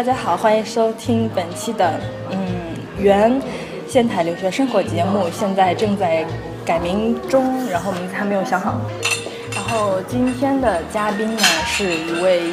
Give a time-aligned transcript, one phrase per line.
[0.00, 2.00] 大家好，欢迎收听本期的
[2.30, 2.38] 嗯
[2.98, 3.38] 原
[3.86, 6.24] 仙台留学生活节目，现在正在
[6.64, 8.80] 改名中，然后名字还没有想好。
[9.54, 12.48] 然后今天的嘉宾呢是一位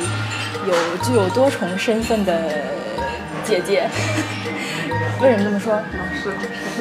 [0.67, 2.37] 有具有多重身份的
[3.45, 3.87] 姐姐。
[5.23, 5.73] 为什么这么说？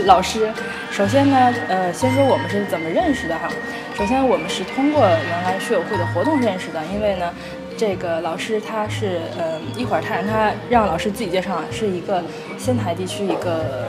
[0.05, 0.53] 老师，老师。
[0.91, 3.49] 首先呢，呃，先说我们是怎么认识的哈。
[3.95, 7.33] 首先我们是通过原来学友会的活动认识的，因为呢。
[7.77, 12.23] 这个老师他是，嗯，一会儿他让他让老师自己介绍，是一个
[12.59, 13.87] 仙台地区一个，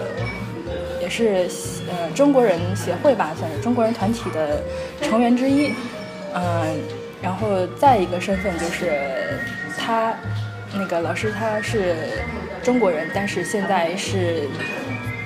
[1.01, 1.47] 也是
[1.89, 4.61] 呃中国人协会吧，算是中国人团体的
[5.01, 5.73] 成员之一，
[6.33, 6.77] 嗯，
[7.21, 8.91] 然后再一个身份就是
[9.77, 10.13] 他
[10.73, 11.95] 那个老师他是
[12.61, 14.49] 中国人，但是现在是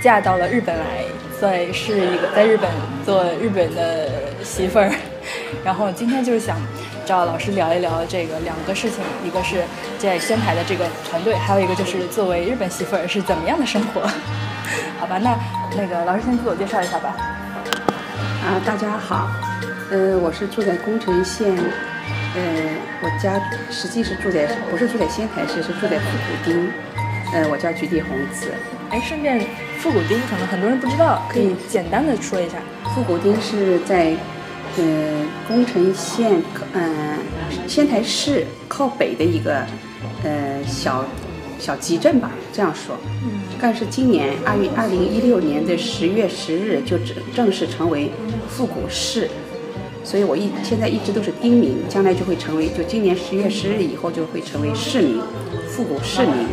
[0.01, 1.03] 嫁到了日本来，
[1.39, 2.69] 所以是一个在日本
[3.03, 4.07] 做日本的
[4.43, 4.91] 媳妇儿，
[5.65, 6.61] 然后今天就是想。
[7.05, 9.63] 找老师聊一聊这个两个事情，一个是
[9.97, 14.01] 在仙台的这个团队，还有一个就是作为日本媳妇儿是怎么样的生活。
[14.99, 15.35] 好吧，那
[15.75, 17.15] 那个老师先自我介绍一下吧。
[18.45, 19.29] 啊，大家好，
[19.89, 21.55] 呃，我是住在宫城县，
[22.35, 22.41] 呃，
[23.01, 26.71] 我家实际是住在不是住在仙台市，是住在富古町，
[27.33, 28.47] 呃，我叫菊地红子。
[28.89, 29.39] 哎，顺便
[29.79, 32.57] 富古町可能很多人不知道，可以简单的说一下。
[32.95, 34.15] 富古町是在。
[34.77, 34.83] 呃，
[35.47, 36.41] 宫城县，
[36.73, 37.17] 嗯，
[37.67, 39.65] 仙台市靠北的一个，
[40.23, 41.03] 呃，小
[41.59, 42.95] 小集镇吧，这样说。
[43.59, 48.11] 但是今年二月二零一六年的十月十日就正正式成为
[48.47, 49.29] 复古市，
[50.03, 55.21] 所以我一现在一直都是町名，将来就会成为，就今年十月十日以后就会成为市名，
[55.67, 56.47] 复古市名。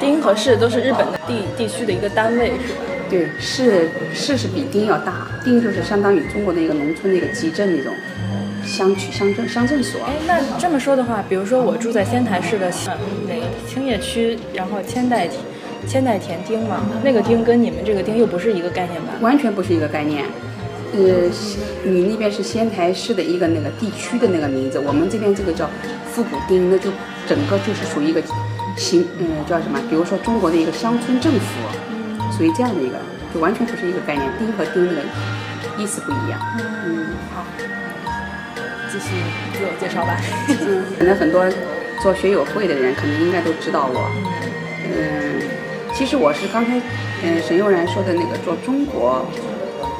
[0.00, 2.52] 町和市都是日本的地地区的一个单位，
[3.10, 7.92] 对，市市是比町要大，町就是相当于中国的一个农村的一个集镇那种
[8.64, 10.00] 乡区、乡镇、乡镇所。
[10.04, 12.70] 哎，那这么说的话，比如说我住在仙台市的
[13.28, 15.40] 哪个青叶区，然后千代田
[15.88, 19.08] 千代田町嘛，那个町跟你们这个町又不是一个概念吧？
[19.20, 20.24] 完全不是一个概念。
[20.92, 21.28] 呃，
[21.82, 25.68] 你那边是仙台市的一个那个地区的那个名字，我们这边这个叫
[26.06, 26.90] 复古町，那就
[27.26, 28.22] 整个就是属于一个
[28.76, 29.80] 行，嗯，叫什么？
[29.90, 31.89] 比如说中国的一个乡村政府。
[32.40, 32.96] 属于这样的一个，
[33.34, 35.02] 就完全不是一个概念，丁和丁的
[35.76, 36.40] 意思不一样。
[36.86, 37.44] 嗯，好，
[38.90, 39.08] 继续
[39.52, 40.16] 自我介绍吧。
[40.48, 41.44] 嗯，可能很多
[42.00, 44.10] 做学友会的人，可能应该都知道我。
[44.88, 45.42] 嗯，
[45.92, 46.80] 其实我是刚才，
[47.22, 49.22] 嗯，沈悠然说的那个做中国，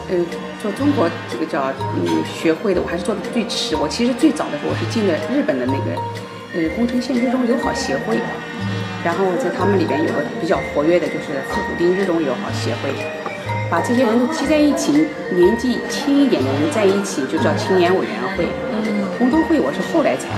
[0.09, 0.25] 嗯，
[0.63, 1.71] 做中国这个叫
[2.01, 3.77] 嗯学会的，我还是做的最迟。
[3.77, 5.93] 我其实最早的时候，我是进的日本的那个，
[6.55, 8.17] 呃，工程县日中友好协会。
[9.05, 12.93] 然后在他们里边有个比较活跃的，就是复古丁日中友好协会，
[13.71, 18.47] 把这些人都集在一起，年纪轻一点的人在一起，就叫青年委员会。
[18.73, 20.29] 嗯，同州会我是后来才，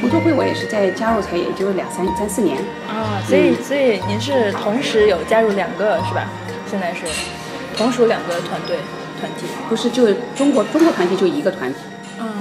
[0.00, 2.56] 同州会我也是在加入才也就两三三四年。
[2.88, 6.28] 啊，所以所以您是同时有加入两个是吧？
[6.70, 7.06] 现在是
[7.76, 8.78] 同属两个团队
[9.20, 9.46] 团体？
[9.68, 10.06] 不是，就
[10.36, 11.80] 中国中国团体就一个团体。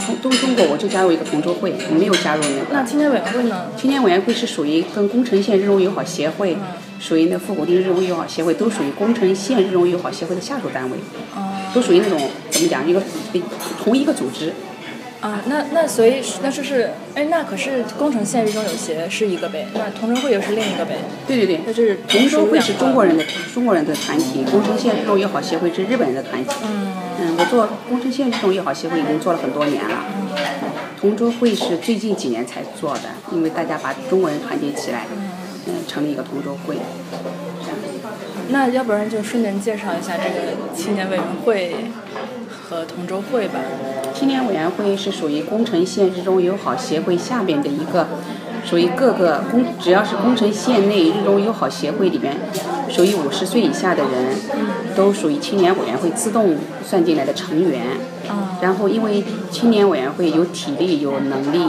[0.03, 2.73] 从东中国我就加入一个同舟会，我没有加入那个。
[2.73, 3.67] 那青年委员会呢？
[3.77, 6.57] 青年委员会是属于跟宫城县日中友好协会，
[6.99, 10.97] 属于那富古町日中友好协会，都属于宫城县日中友好协会的下属单位，
[11.73, 12.19] 都属于那种
[12.49, 13.01] 怎么讲一个
[13.83, 14.51] 同一个组织。
[15.21, 20.95] 啊，那那所以那就是，哎，那可是工程现实中有些是一个呗，那同城会又是另一个呗。
[21.27, 23.23] 对对对，那就是同州会是中国人的
[23.53, 26.49] 中国人的团体，工程现实中友好协会是日本人的团体。
[26.63, 26.93] 嗯。
[27.21, 30.05] 嗯，我做工程现实中友好协会已经做了很多年了。
[30.09, 30.27] 嗯。
[30.99, 35.05] 同舟会是最近几年才做的，因为大家把中国人团结起来，
[35.67, 36.77] 嗯，成立一个同舟会。
[37.61, 37.77] 这样。
[38.49, 41.75] 那要不然就顺便介绍一下这个青年委员会。
[42.71, 43.59] 和同舟会吧，
[44.15, 48.07] 青年委员会是属于宫城县日中友好协会下边的一个，
[48.63, 52.33] 属于各个宫，只要是宫城县内日中友好协会里面，
[52.87, 54.37] 属于五十岁以下的人，
[54.95, 57.81] 都属于青年委员会自动算进来的成员。
[58.61, 59.21] 然后因为
[59.51, 61.65] 青年委员会有体力有能力，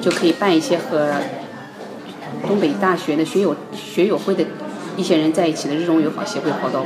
[0.00, 1.12] 就可以办一些和
[2.48, 4.44] 东北大学的学友学友会的。
[4.96, 6.84] 一些人在一起的日中友好协会活动，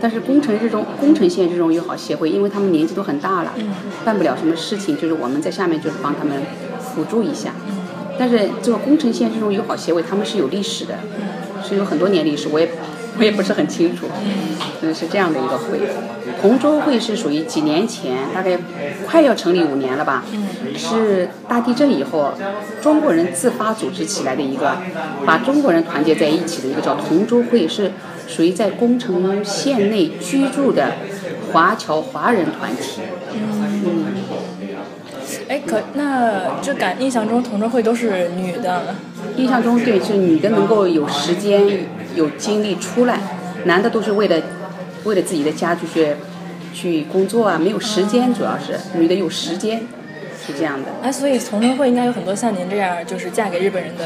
[0.00, 3.52] 但是工程日中工程县日中友好协会，因为他们年纪都很大了，
[4.04, 6.42] 办不了什么事情，就是我们在下面就是帮他们
[6.78, 7.54] 辅助一下。
[8.18, 10.94] 但是这个工程县日中友好协会他们是有历史的，
[11.62, 12.68] 是有很多年历史，我也。
[13.20, 14.06] 我也不是很清楚，
[14.80, 15.78] 嗯，是这样的一个会。
[16.40, 18.58] 同州会是属于几年前，大概
[19.06, 20.24] 快要成立五年了吧？
[20.74, 22.32] 是大地震以后，
[22.80, 24.78] 中国人自发组织起来的一个，
[25.26, 27.92] 把中国人团结在一起的一个叫同州会，是
[28.26, 30.94] 属于在宫城县内居住的
[31.52, 33.02] 华侨华人团体。
[33.34, 34.06] 嗯。
[35.46, 38.94] 哎，可那就感印象中同州会都是女的。
[39.36, 43.18] 印象中对，是女的能够有时间、有精力出来，
[43.64, 44.36] 男的都是为了
[45.04, 46.16] 为了自己的家就是
[46.72, 49.80] 去工作啊，没有时间，主要是女的有时间，
[50.46, 50.88] 是这样的。
[51.02, 54.04] 哎，所以同城会应该有很多像您这样就是嫁给日本人的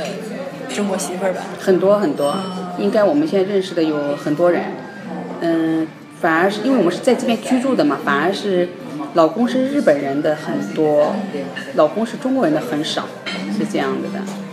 [0.75, 1.43] 中国媳妇儿吧？
[1.59, 2.37] 很多很多，
[2.79, 4.63] 应该我们现在认识的有很多人，
[5.41, 5.87] 嗯，
[6.21, 8.69] 反而是因为我们是在这边居住的嘛，反而是
[9.15, 11.15] 老公是日本人的很多，
[11.75, 13.07] 老公是中国人的很少，
[13.57, 14.44] 是这样子的。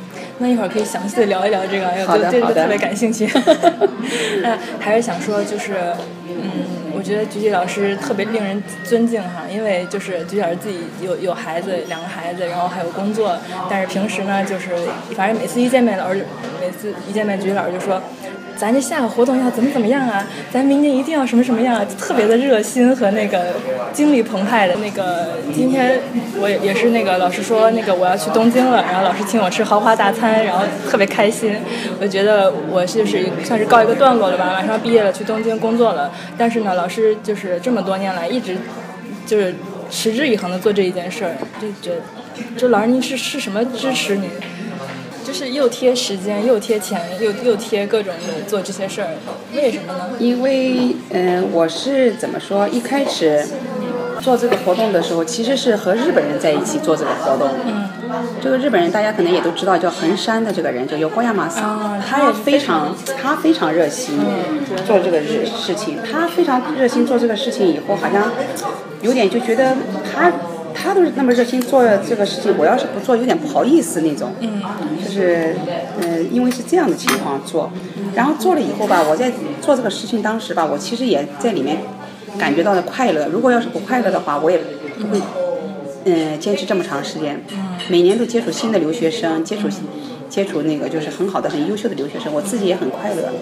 [0.42, 3.30] 那一会儿可以详细的聊一聊这个，好的好的对对特别感兴趣。
[4.42, 5.76] 那还是想说，就是
[6.28, 13.38] 嗯，我觉得菊菊老师特别令人尊敬哈，因为就是菊菊老师自己有有孩子，两个孩子，然后还有工作，
[13.70, 14.70] 但是平时呢，就是
[15.16, 16.26] 反正每次一见面，老师
[16.60, 18.02] 每次一见面，菊菊老师就说。
[18.62, 20.24] 咱这下个活动要怎么怎么样啊？
[20.52, 21.84] 咱明年一定要什么什么样啊？
[22.00, 23.56] 特别的热心和那个
[23.92, 25.30] 精力澎湃的那个。
[25.52, 26.00] 今天
[26.40, 31.56] 我也是那个老师说那个我要去东京了，然后老师请我吃豪华大餐，然后特别开心。
[32.00, 36.12] 我觉得我就是算是告一个段落了吧，马上毕业了，去东京工作了。
[36.38, 38.56] 但是呢，老师就是这么多年来一直
[39.26, 39.56] 就是
[39.90, 42.02] 持之以恒的做这一件事儿，就觉得，
[42.56, 44.30] 就老师您是是什么支持您？
[45.32, 49.08] 就是又贴时间，又贴钱，又又贴各种的做这些事儿，
[49.56, 50.10] 为什么呢？
[50.20, 52.68] 因为嗯、我是怎么说？
[52.68, 53.48] 一开始
[54.20, 57.48] 做这个活动的时候，其实是和日本人在一起做这个活动。
[57.66, 57.88] 嗯。
[58.44, 64.20] 这个日本人大家可能也都知道，叫横山的这个人叫横山马桑，啊他也非常他非常热心
[64.86, 68.30] 做这个事事情，他非常热心做这个事情以后，好像
[69.02, 69.78] 有点就觉得
[70.14, 70.30] 他
[70.74, 74.32] 他都是那么热心做这个事情，我要是不做，有点不好意思那种。
[74.40, 74.62] 嗯。
[75.04, 75.56] 就是
[76.00, 77.72] 嗯、呃因为是这样的情况做，
[78.16, 79.32] 然后做了以后吧，我在
[79.62, 81.78] 做这个事情当时吧，我其实也在里面
[82.38, 83.28] 感觉到了快乐。
[83.28, 84.60] 如果要是不快乐的话，我也
[85.00, 85.20] 不会
[86.06, 87.44] 嗯、坚持这么长时间。
[87.90, 89.68] 每年都接触新的留学生，接触
[90.30, 93.34] 接触那个就是很好的、很优秀的留学生，我自己也很快乐。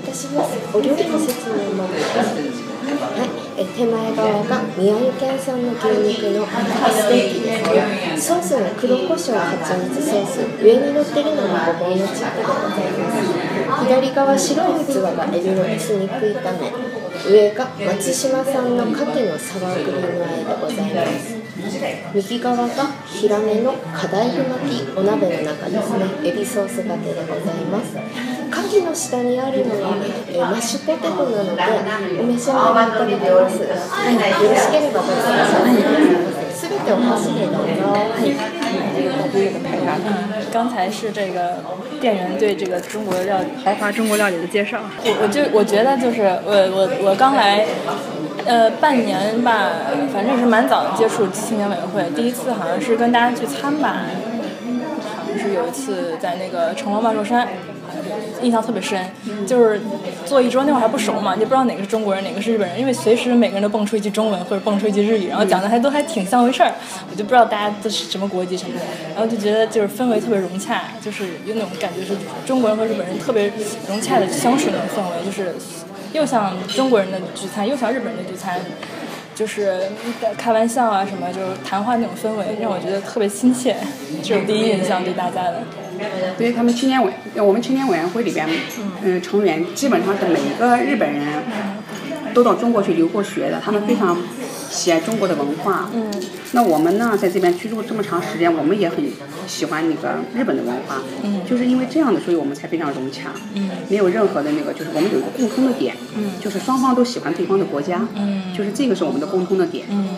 [3.60, 7.74] え手前側が宮城県産の牛肉のステーキです。
[7.74, 13.84] ねソースに黒胡椒蜂蜜ソース上に乗ってるのがごぼうのチップでございます。
[13.84, 16.24] 左側白い器がエビのエス肉炒
[16.58, 16.72] め
[17.30, 21.36] 上が松島産の牡蠣のサワークリーム和えでございます。
[22.16, 22.66] 右側が
[23.06, 26.06] ヒラメのカダイフ巻きお鍋の中ですね。
[26.24, 27.94] エビソースがけでございます。
[28.69, 29.97] 牡蠣の下にあるのは、
[30.29, 31.62] えーマッシュポテトなので
[32.21, 38.35] お召し上がりいただけます、はい、よろしければご注文させてくださいすべてお箸でどうぞ、はい
[39.37, 39.41] 嗯，
[40.53, 41.56] 刚才是这个
[42.00, 44.79] 店员对这个中国料豪华中国料理的介绍。
[45.05, 47.67] 我我就我觉得就是我我我刚来，
[48.47, 49.71] 呃，半年吧，
[50.12, 52.09] 反正是蛮早的接触青年委员会。
[52.15, 54.06] 第一次好像是跟大家聚餐吧，
[55.17, 57.49] 好像是有一次在那个成龙万寿山。
[58.42, 59.00] 印象特别深，
[59.48, 59.80] 就是
[60.25, 66.74] 坐一桌那会儿还不熟嘛，就不知道哪个是中国人，哪个是日本人，因为随时每个人都蹦出一句中文或者蹦出一句日语，然后讲的还都还挺像回事儿，
[67.10, 68.82] 我就不知道大家都是什么国籍什么的，
[69.15, 73.51] 然后就觉得就是氛围特别融洽，就是有那种感觉是中国人和日本人特别
[73.88, 75.55] 融洽的相处那种氛围，就是
[76.13, 78.60] 又像中国人的聚餐，又像日本人的聚餐。
[79.39, 79.79] 就是
[80.38, 83.74] 开玩笑啊，什么就是谈话那种氛围，让我觉得特别亲切，
[84.22, 85.63] 这种第一印象对大家的。
[86.38, 88.46] 对他们青年委，我们青年委员会里边，
[89.01, 91.25] 嗯、成员基本上是每一个日本人
[92.34, 94.17] 都到中国去留过学的，他们非常
[94.70, 95.90] 喜爱中国的文化。
[95.94, 96.12] 嗯。
[96.52, 98.98] 那我们呢，在这边居住这么长时间，我们也很
[99.48, 101.02] 喜欢那个日本的文化。
[101.24, 103.32] 嗯就是因为这样的，所以我们才非常融洽。
[103.54, 103.70] 嗯。
[103.90, 105.96] 没有任何的那个，就是我们有一个共通的点。
[106.16, 108.08] 嗯就是双方都喜欢对方的国家。
[108.16, 109.86] 嗯就是这个是我们的共通的点。
[109.90, 110.16] 嗯，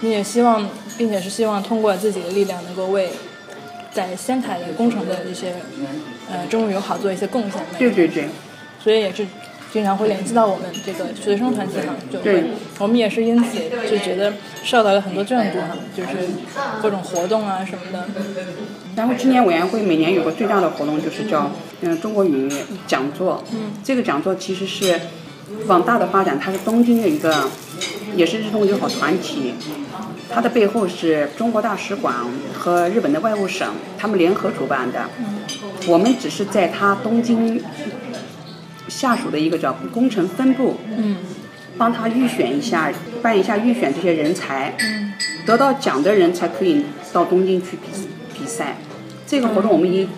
[0.00, 3.10] 你也希望，并且是希望通过自己的力量，能够为
[3.92, 5.54] 在仙台的工程的一些
[6.30, 7.60] 呃中日友好做一些贡献。
[7.78, 8.28] 对对对。
[8.82, 9.26] 所以也是
[9.72, 12.18] 经常会联系到我们这个学生团体哈，就
[12.78, 13.58] 我们也是因此
[13.88, 14.34] 就觉得
[14.64, 16.28] 受到了很多眷顾哈，就是
[16.82, 18.08] 各种活动啊什么的。
[18.96, 22.50] 然后青年委员会每年有个最大的活动，就是叫嗯中国语
[22.86, 23.44] 讲座。
[23.52, 25.00] 嗯这个讲座其实是
[25.66, 27.48] 往大的发展，它是东京的一个，
[28.16, 29.54] 也是日中友好团体。
[30.32, 32.14] 它的背后是中国大使馆
[32.52, 35.08] 和日本的外务省，他们联合主办的。
[35.88, 37.60] 我们只是在它东京
[38.90, 41.16] 下属的一个叫工程分部，嗯
[41.78, 42.92] 帮他预选一下，
[43.22, 44.74] 办一下预选这些人才。
[44.80, 45.12] 嗯
[45.46, 48.76] 得到奖的人才可以到东京去比比赛。
[49.26, 50.08] 这个活动我们已经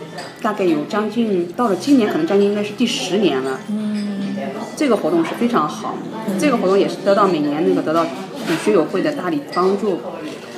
[0.42, 3.60] 大概有将近到了今年，可能将近应该是第十年了。
[3.68, 4.34] 嗯
[4.76, 5.96] 这个活动是非常好，
[6.40, 8.04] 这个活动也是得到每年那个得到
[8.48, 10.00] 嗯学友会的大力帮助，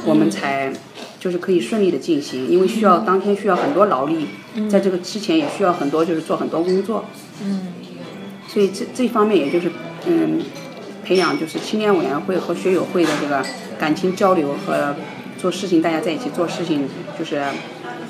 [0.07, 0.73] 我们才
[1.21, 4.29] 就是可以顺利的进行，因为需要当天需要很多劳力，
[4.69, 7.05] 在这个之前也需要很多就是做很多工作，
[7.43, 7.75] 嗯
[8.55, 9.69] 所以这这方面也就是
[10.07, 10.41] 嗯
[11.05, 13.45] 培养就是青年委员会和学友会的这个
[13.77, 14.95] 感情交流和
[15.37, 17.43] 做事情大家在一起做事情就是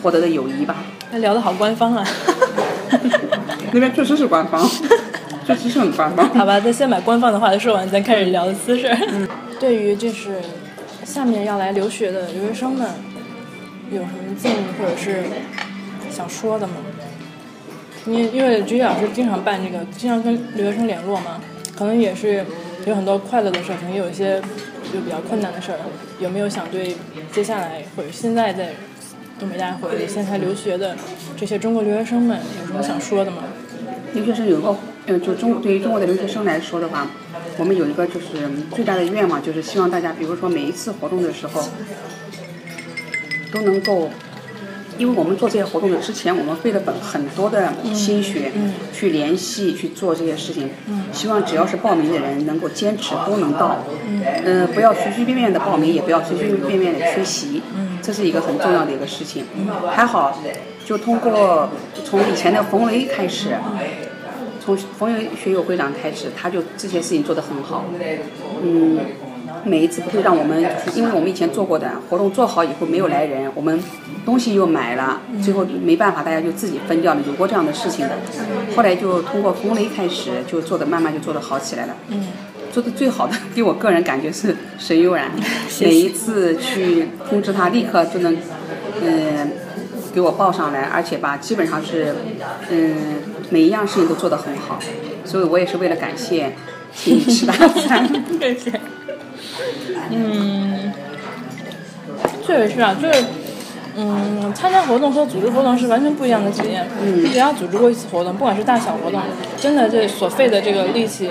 [0.03, 0.77] 获得的友谊吧。
[1.11, 2.07] 那聊的好官方啊。
[3.73, 4.69] 那边确实是官方，
[5.47, 6.29] 确实是很官方。
[6.35, 8.87] 好吧，咱先把官方的话说完，咱开始聊私事。
[9.11, 9.27] 嗯，
[9.59, 10.41] 对于就是
[11.05, 12.87] 下面要来留学的留学生们，
[13.91, 15.25] 有什么建议或者是
[16.11, 16.75] 想说的吗？
[18.07, 21.41] 因因为菊老师经常办这个，经常跟留学生联络嘛，
[21.77, 22.45] 可能也是
[22.87, 24.41] 有很多快乐的事儿，可能也有一些
[24.93, 25.79] 就比较困难的事儿。
[26.21, 26.95] 有没有想对
[27.33, 28.71] 接下来或者现在在
[29.39, 30.97] 东北大学或者现在留学的
[31.37, 33.45] 这些中国留学生们有什么想说的吗？
[34.13, 37.09] 留学生有个，呃，就中对于中国的留学生来说的话，
[37.59, 41.61] 我们有一个就是最大的愿望，就是希望大家，比如说每一次活动的时候，
[43.53, 44.09] 都能够，
[44.99, 48.53] 因为我们做这些活动的之前，我们费了本很多的心血，
[48.93, 50.71] 去联系去做这些事情，
[51.13, 53.85] 希望只要是报名的人能够坚持都能到，
[54.45, 57.63] 嗯、不要随随便便的报名，也不要随随便便的缺席，
[58.03, 59.45] 这是一个很重要的一个事情。
[59.91, 60.41] 还好，
[60.85, 61.69] 就通过
[62.05, 63.57] 从以前的冯雷开始。
[64.65, 67.85] 从冯雷学友会长开始，他就这些事情做得很好，
[68.63, 68.99] 嗯，
[69.65, 73.83] 每一次不会让我们，就是因为我们以前做过的活动做好以后没有来人，我们
[74.25, 78.15] 东西又买了，最后没办法，大家就自己分掉了，有过这样的事情的。
[78.77, 81.97] 后来就通过红雷开始，就做的慢慢就做的好起来了。
[82.09, 82.27] 嗯，
[82.73, 85.31] 做的最好的，给我个人感觉是沈悠然，
[85.81, 88.37] 每一次去通知他，立刻就能，
[89.03, 89.53] 嗯、
[90.15, 92.15] 给我报上来，而且吧，基本上是，
[92.71, 92.97] 嗯，
[93.51, 94.79] 每一样事情都做得很好，
[95.25, 96.53] 所以我也是为了感谢，
[96.95, 98.09] 请你吃大餐。
[98.39, 98.73] 感谢。
[100.11, 100.93] 嗯，
[102.47, 103.25] 确实是啊，就是，
[103.97, 106.87] 嗯，参加活动和组织活动是完全不一样的体验。
[107.03, 109.21] 嗯，只要组织过一次活动，不管是大小活动，
[109.59, 111.31] 真的这所费的这个力气、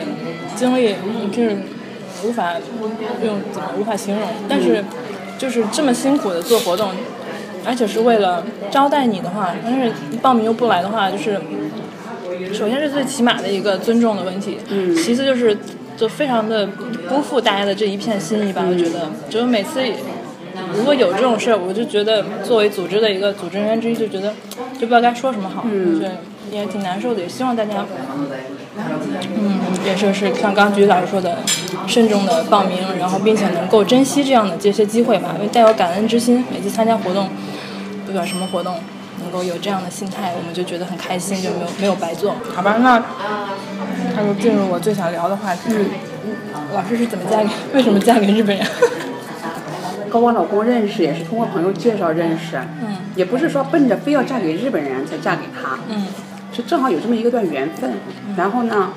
[0.55, 0.95] 精力，
[1.31, 1.57] 就是
[2.25, 2.53] 无法
[3.23, 4.27] 用怎么无法形容。
[4.47, 4.83] 但是，
[5.37, 6.91] 就是这么辛苦的做活动，
[7.65, 11.39] 而且是为了招待你的话，但是报名又不来的话，就是
[12.53, 15.57] 首先是最起码的一个尊重的问题，嗯其次就是
[15.97, 16.67] 就非常的
[17.07, 18.63] 辜负大家的这一片心意吧。
[18.67, 19.81] 我觉得，就是每次
[20.75, 24.33] 如果有这种事儿，我就觉得作为组织的一个组织人员之一，就觉得
[24.73, 26.09] 就不知道该说什么好，嗯对，
[26.51, 27.21] 也挺难受的。
[27.21, 27.85] 也希望大家，
[28.77, 31.37] 嗯，也是是像刚刚菊老师说的，
[31.87, 37.29] 慎重的报名，然后并且能够珍惜这样的这些机会吧，因为带有感恩之心，每次参加活动，
[38.05, 38.75] 不管什么活动。
[39.23, 42.35] 能够有这样的心态，我们就觉得很开心，就没有没有白做。
[42.53, 43.03] 好吧，那
[44.15, 45.61] 那就进入我最想聊的话题。
[45.69, 45.85] 嗯，
[46.73, 47.49] 老师是怎么嫁给？
[47.73, 48.65] 为什么嫁给日本人？
[50.11, 56.07] 跟我老公认识也是通过朋友介绍认识，嗯也不是说奔着非要嫁给日本人才嫁给他，嗯
[56.51, 57.93] 是正好有这么一个段缘分。
[58.37, 58.93] 然后呢，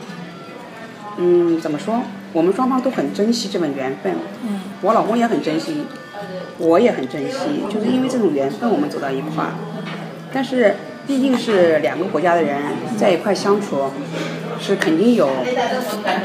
[1.16, 2.02] 嗯，怎么说？
[2.34, 4.12] 我们双方都很珍惜这份缘分，
[4.46, 5.84] 嗯我老公也很珍惜，
[6.58, 7.38] 我也很珍惜，
[7.72, 9.52] 就是因为这种缘分我们走到一块儿。
[10.32, 12.56] 但是毕竟是两个国家的人
[12.96, 13.90] 在一块相处，
[14.60, 15.28] 是肯定有，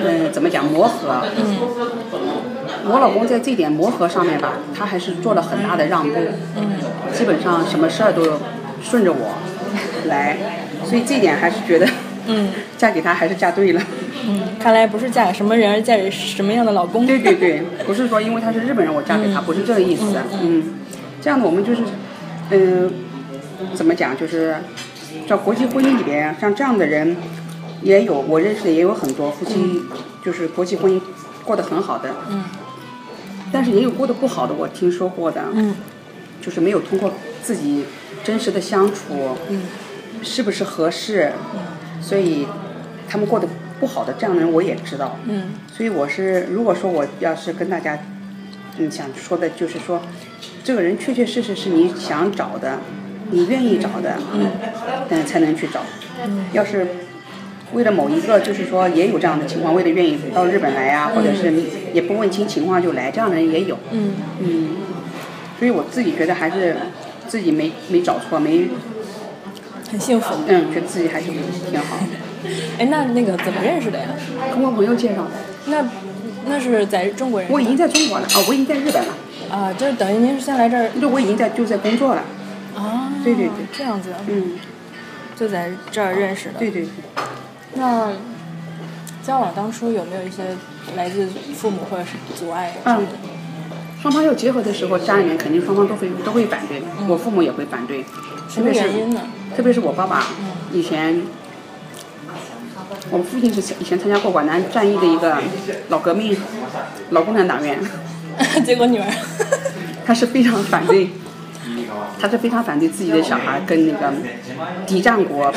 [0.04, 1.22] 嗯，怎么讲磨合。
[1.38, 1.58] 嗯
[2.84, 6.16] 我老公在这点磨合上面吧，他还是做了很大的让步，
[6.58, 6.72] 嗯
[7.14, 8.40] 基本上什么事儿都
[8.82, 9.36] 顺着我
[10.10, 10.36] 来，
[10.84, 11.88] 所以这点还是觉得
[12.26, 13.82] 嗯 嫁给他还是嫁对了。
[14.28, 17.06] 嗯，看来不是嫁给什么人，而嫁给什么样的老公。
[17.06, 20.18] 对对对，不是说因为他是日本人我嫁给他，不是这个意思。
[20.42, 20.74] 嗯，
[21.22, 21.82] 这样的我们就是，
[22.50, 22.92] 嗯、
[23.74, 24.56] 怎么讲，就是
[25.28, 27.16] 在国际婚姻里边，像这样的人
[27.82, 29.82] 也有，我认识的也有很多夫妻，
[30.24, 31.02] 就是国际婚姻
[31.44, 32.10] 过得很好的。
[32.30, 32.44] 嗯。
[33.52, 35.76] 但是也有过得不好的，我听说过的，嗯。
[36.42, 37.14] 就是没有通过
[37.44, 37.86] 自己
[38.24, 39.64] 真实的相处，嗯。
[40.24, 41.32] 是不是合适，
[42.00, 42.48] 所以
[43.10, 43.48] 他们过得
[43.80, 45.18] 不好的这样的人我也知道。
[45.26, 45.54] 嗯。
[45.72, 47.98] 所以我是，如果说我要是跟大家，
[48.78, 50.00] 嗯，想说的就是说，
[50.64, 52.80] 这个人确确实实是你想找的，
[53.32, 55.82] 你愿意找的，嗯，才能去找。
[56.54, 56.88] 要是
[57.74, 61.54] 为了某一个，就是说也有这样的情况，为了愿意到日本来呀、或者是
[61.94, 63.78] 也不问清情况就来，这样的人也有。
[63.92, 64.68] 嗯嗯，
[65.58, 66.76] 所以我自己觉得还是
[67.28, 68.68] 自己没没找错，没
[69.90, 70.36] 很幸福。
[70.48, 71.98] 嗯，觉得自己还是挺好。
[72.78, 74.06] 哎，那那个怎么认识的呀？
[74.52, 75.32] 通过朋友介绍的，
[75.68, 75.86] 那
[76.48, 77.50] 那是在中国人。
[77.52, 79.14] 我已经在中国了啊，我已经在日本了，
[79.50, 82.24] 啊，就是等于您是先来这儿就我已经在就在工作了。
[82.76, 83.12] 啊？
[83.24, 84.60] 对对对这样子，嗯，
[85.36, 86.60] 就在这儿认识的。
[86.60, 86.90] 对对对。
[87.76, 88.12] 那
[89.24, 90.56] 交往当初有没有一些
[90.96, 93.12] 来自父母或者是阻碍之类的？
[94.02, 98.04] 双方要结合的时候，家里面肯定双方都会都会反对，我父母也会反对，
[98.54, 98.90] 特别是？
[99.56, 100.24] 特别是我爸爸，
[100.74, 101.22] 以前，
[103.12, 105.38] 我父亲是以前参加过皖南战役的一个
[105.90, 106.36] 老革命，
[107.12, 107.80] 老共产党员，
[108.66, 109.08] 结果女儿，
[110.04, 111.12] 他是非常反对，
[112.22, 114.14] 他是非常反对自己的小孩跟那个
[114.86, 115.52] 敌战国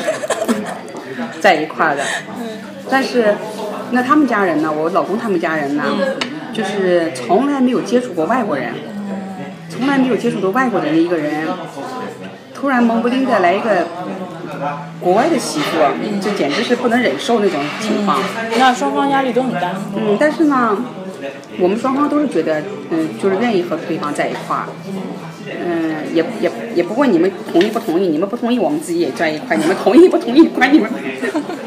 [1.39, 2.03] 在一块儿的，
[2.89, 3.35] 但是
[3.91, 5.83] 那他们家人呢，我老公他们家人呢，
[6.51, 8.73] 就是从来没有接触过外国人，
[9.69, 11.47] 从来没有接触过外国人的一个人，
[12.53, 13.87] 突然蒙不丁的来一个
[14.99, 15.77] 国外的媳妇，
[16.19, 18.19] 这简直是不能忍受那种情况。
[18.57, 19.73] 那双方压力都很大。
[19.95, 20.75] 嗯，但是呢，
[21.59, 24.65] 我们双方都是觉得，嗯，就是愿意和对方在一块儿。
[25.47, 30.89] 嗯，也也也不问你们同意不同意，你们不同意我们自己也在一块儿，你们同意不同意关你们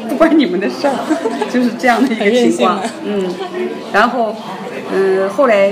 [0.09, 0.95] 不 关你们的事儿，
[1.49, 2.81] 就是这样的一个情况。
[3.05, 3.33] 嗯，
[3.93, 4.35] 然后
[4.93, 5.71] 嗯后来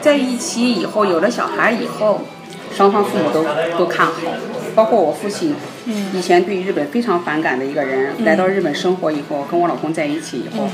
[0.00, 2.22] 在一起以后有了小孩以后，
[2.74, 3.44] 双方父母都
[3.78, 4.12] 都看好，
[4.74, 5.54] 包括我父亲，
[6.14, 10.66] 以前对日本非常反感的一个人，来到日本生活以后，跟我老公在一起以后，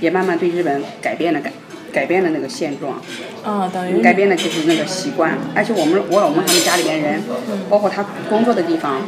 [0.00, 1.52] 也慢慢对日本改变了改
[1.92, 3.00] 改变了那个现状。
[3.44, 7.22] 啊，等于改变的就是那个习惯，而且我们我老公他们家里边人，
[7.70, 9.00] 包括他工作的地方，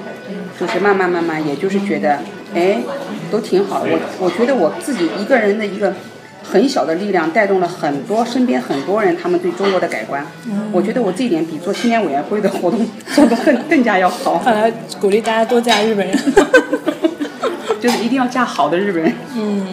[0.58, 2.20] 就是慢慢慢慢，也就是觉得，
[2.54, 2.78] 哎，
[3.30, 3.84] 都挺好。
[3.84, 5.92] 我我觉得我自己一个人的一个
[6.42, 10.24] 很小的力量，带动了很多身边很多人他们对中国的改观。
[10.72, 14.38] 我觉得我这一点比做青年委员会的活动 做得更更加要好。
[14.38, 16.16] 看来鼓励大家多嫁日本人。
[17.80, 19.12] 就是一定要嫁好的日本人。
[19.36, 19.66] 嗯，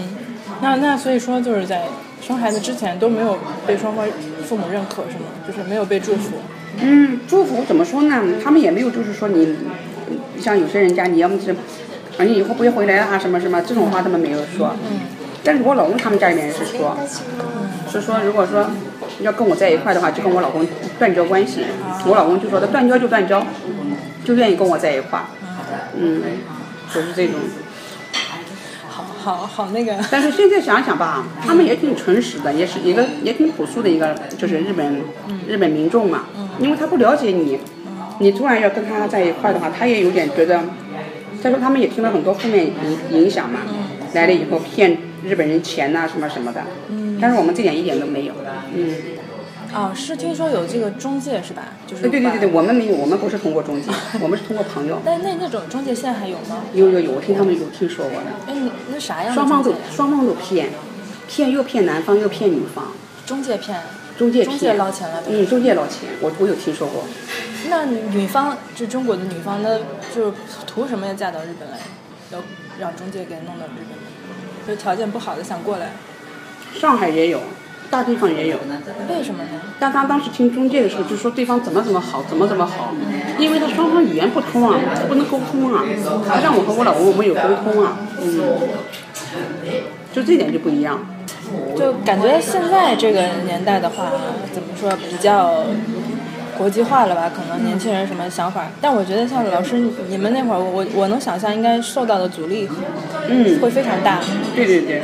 [0.62, 1.84] 那那所以说就是在
[2.22, 3.38] 生孩子之前都没有
[3.68, 4.06] 被双方
[4.44, 5.26] 父母认可是吗？
[5.46, 6.38] 就是没有被祝福。
[6.82, 8.24] 嗯，祝福怎么说呢？
[8.44, 9.56] 他们也没有，就是说你，
[10.40, 14.76] 像有些人家，你要么是，啊，你以后不会回来啊，什么什么，这种话他们没有说。
[14.90, 15.00] 嗯。
[15.44, 16.98] 但是我老公他们家里面是说，
[17.92, 18.66] 是说如果说
[19.22, 21.66] 要跟我在一块的话，就跟我老公断交关系。
[22.08, 23.46] 我老公就说他断交就断交，
[24.24, 25.20] 就愿意跟我在一块。
[25.96, 26.22] 嗯，
[26.94, 27.36] 就是这种。
[29.26, 29.98] 好好，那个。
[30.12, 35.02] 但是现在想想吧，他们也挺诚实的，也是一个也挺朴素的一个，就是日本
[35.48, 36.26] 日本民众嘛。
[36.60, 37.58] 因为他不了解你，
[38.20, 40.62] 你突然要跟他在一块的话，他也有点觉得。
[41.42, 42.74] 再说他们也听了很多负面影
[43.24, 43.62] 影响嘛，
[44.14, 46.62] 来了以后骗日本人钱呐、什么什么的。
[47.20, 48.34] 但是我们这点一点都没有。
[48.76, 48.94] 嗯。
[49.76, 51.64] 哦，是听说有这个中介是吧？
[51.86, 52.04] 就是。
[52.04, 55.02] 对对对对，我们没有，我们不是通过中介，我们是通过朋友。
[55.04, 56.64] 但那那种中介现在还有吗？
[56.74, 58.28] 有有有，我听他们有听说过的。
[58.48, 58.56] 哎，
[58.90, 59.34] 那啥样？
[59.34, 60.70] 双方都双方都骗，
[61.28, 62.88] 骗又骗男方又骗女方。
[63.26, 63.80] 中介骗。
[64.18, 64.50] 中介骗。
[64.50, 65.22] 中介捞钱了。
[65.28, 67.04] 嗯，中介捞钱，我我有听说过。
[67.70, 69.78] 那女方就中国的女方，那
[70.16, 70.32] 就
[70.66, 71.78] 图什么要嫁到日本来？
[72.32, 72.40] 要
[72.80, 74.68] 让中介给弄到日本来？
[74.68, 75.92] 就条件不好的想过来。
[76.74, 77.40] 上海也有，
[77.90, 78.58] 大地方也有。
[79.10, 79.62] 为什么呢？
[79.80, 82.94] 但他当时听中介的时候，就说对方怎么怎么好，怎么怎么好，
[83.38, 85.84] 因为他双方语言不通啊，不能沟通啊。
[86.42, 88.42] 像我和我老公，我们有沟通啊，嗯，
[90.14, 91.00] 就这点就不一样。
[91.78, 94.06] 就感觉现在这个年代的话，
[94.54, 95.66] 怎么说比较
[96.58, 97.30] 国际化了吧？
[97.36, 98.68] 可能年轻人什么想法？
[98.82, 102.68] 但我觉得像老师你们那会儿，我我能想象应该受到的阻力，
[103.28, 104.20] 嗯，会非常大。
[104.56, 105.04] 对对对。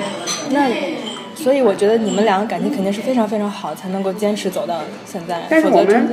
[0.49, 0.67] 那
[1.41, 5.41] 所以我觉得你们两个感情肯定是非常非常好，才能够坚持走到现在。
[5.49, 6.07] 但是我们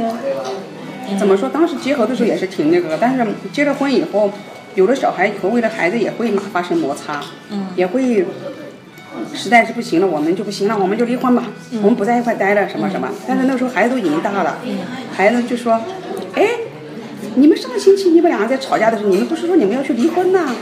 [1.19, 1.49] 怎么说？
[1.49, 4.31] 当时结合的时候也是挺那个，但是结了婚以后，
[4.75, 8.27] 有了小孩以后，为了孩子也会发生摩擦，嗯，也会。
[9.35, 11.45] 实在是不行了，我们就不行了，我们就离婚吧，
[11.83, 13.09] 我们不在一块待了，什么什么。
[13.27, 14.59] 但是那时候孩子都已经大了，
[15.13, 15.81] 孩子就说
[16.35, 16.47] ：“哎，
[17.35, 20.55] 你们上个星期你们两个在吵架的时候，你们不是说你们要去离婚呐？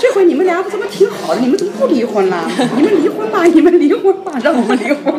[0.00, 1.40] 这回你们两个怎么挺好的？
[1.40, 2.50] 你们怎么不离婚了？
[2.76, 5.14] 你们离婚吧，你们离婚吧，让我们离婚。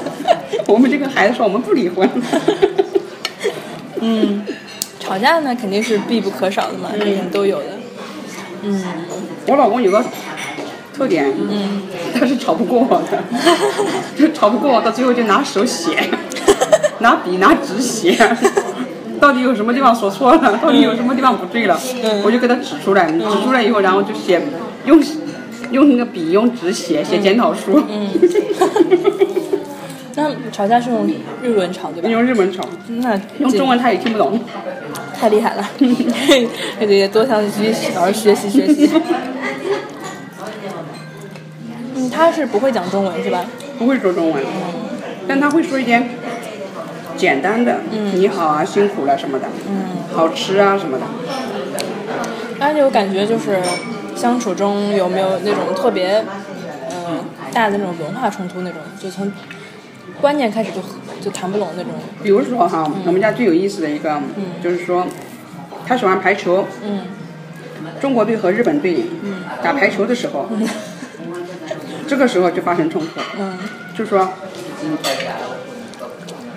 [0.66, 2.08] 我们就跟孩子说，我们不离婚。
[4.00, 4.44] 嗯，
[4.98, 7.66] 吵架呢肯定是必不可少的嘛，这人都有的。
[8.62, 8.82] 嗯，
[9.46, 10.02] 我老公有个。
[10.96, 11.82] 特点，嗯，
[12.16, 13.20] 他是吵不过我的，
[14.16, 16.08] 就吵不过我，到最后就拿手写，
[17.00, 18.16] 拿笔拿纸写，
[19.24, 21.80] 到底有什么地方说错了，到底有什么地方不对了，
[22.22, 24.38] 我就给他指出来，指出来以后，然后就写，
[24.84, 25.02] 用
[25.70, 27.82] 用那个笔用纸写写检讨书。
[27.88, 28.10] 嗯，
[30.14, 31.08] 那吵架是用
[31.42, 32.08] 日文吵对吧？
[32.10, 32.62] 用日文吵。
[32.86, 34.38] 那用中文他也听不懂。
[35.18, 35.66] 太厉害了，
[36.78, 38.90] 那 得多向自己好好学习学习。
[41.94, 43.42] 嗯，他是不会讲中文是吧？
[43.78, 44.44] 不会说中文，
[45.26, 46.06] 但他会说一点
[47.24, 48.14] 简单的，嗯。
[48.14, 49.74] 你好啊，辛苦了什么的，嗯。
[50.12, 51.04] 好吃啊什么的。
[52.60, 53.58] 而且我感觉就是
[54.14, 56.22] 相处中有没有那种特别
[56.90, 59.32] 嗯大的那种文化冲突那种，就从
[60.20, 60.80] 观念开始就
[61.20, 61.92] 就谈不拢那种。
[62.22, 64.20] 比如说哈，我们家最有意思的一个，
[64.62, 65.06] 就是说，
[65.86, 67.00] 他喜欢排球，嗯。
[68.00, 69.04] 中国队和日本队
[69.62, 70.46] 打排球的时候，
[72.06, 73.58] 这个时候就发生冲突，嗯。
[73.96, 74.28] 就是说，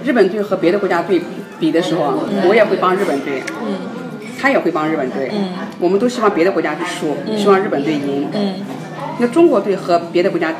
[0.07, 1.21] 日本队和别的国家队
[1.59, 2.13] 比的时候，
[2.47, 3.43] 我也会帮日本队，
[4.39, 5.29] 他也会帮日本队，
[5.79, 8.29] 我们都希望别的国家去输，希望日本队赢。
[8.31, 8.53] 嗯。
[9.19, 10.53] 那中国队和别的国家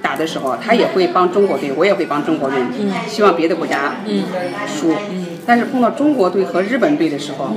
[0.00, 2.58] 打的时候，他也会帮中国队，我也会帮中国队，
[3.06, 3.96] 希望别的国家
[4.66, 4.94] 输。
[5.44, 7.50] 但是碰到中国队和日本队的时候，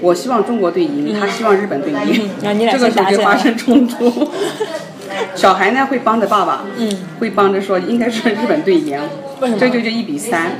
[0.00, 2.30] 我希望中国队赢，他希望日本队赢，
[2.70, 4.30] 这个时候就发生冲突。
[5.34, 6.88] 小孩呢会帮着爸爸，嗯。
[7.18, 8.96] 会帮着说应该是日本队赢
[9.40, 10.52] 为什么，这就就一比三，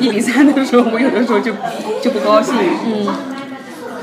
[0.00, 1.52] 一比三的时候，我有的时候就
[2.02, 2.54] 就不高兴，
[2.86, 3.06] 嗯。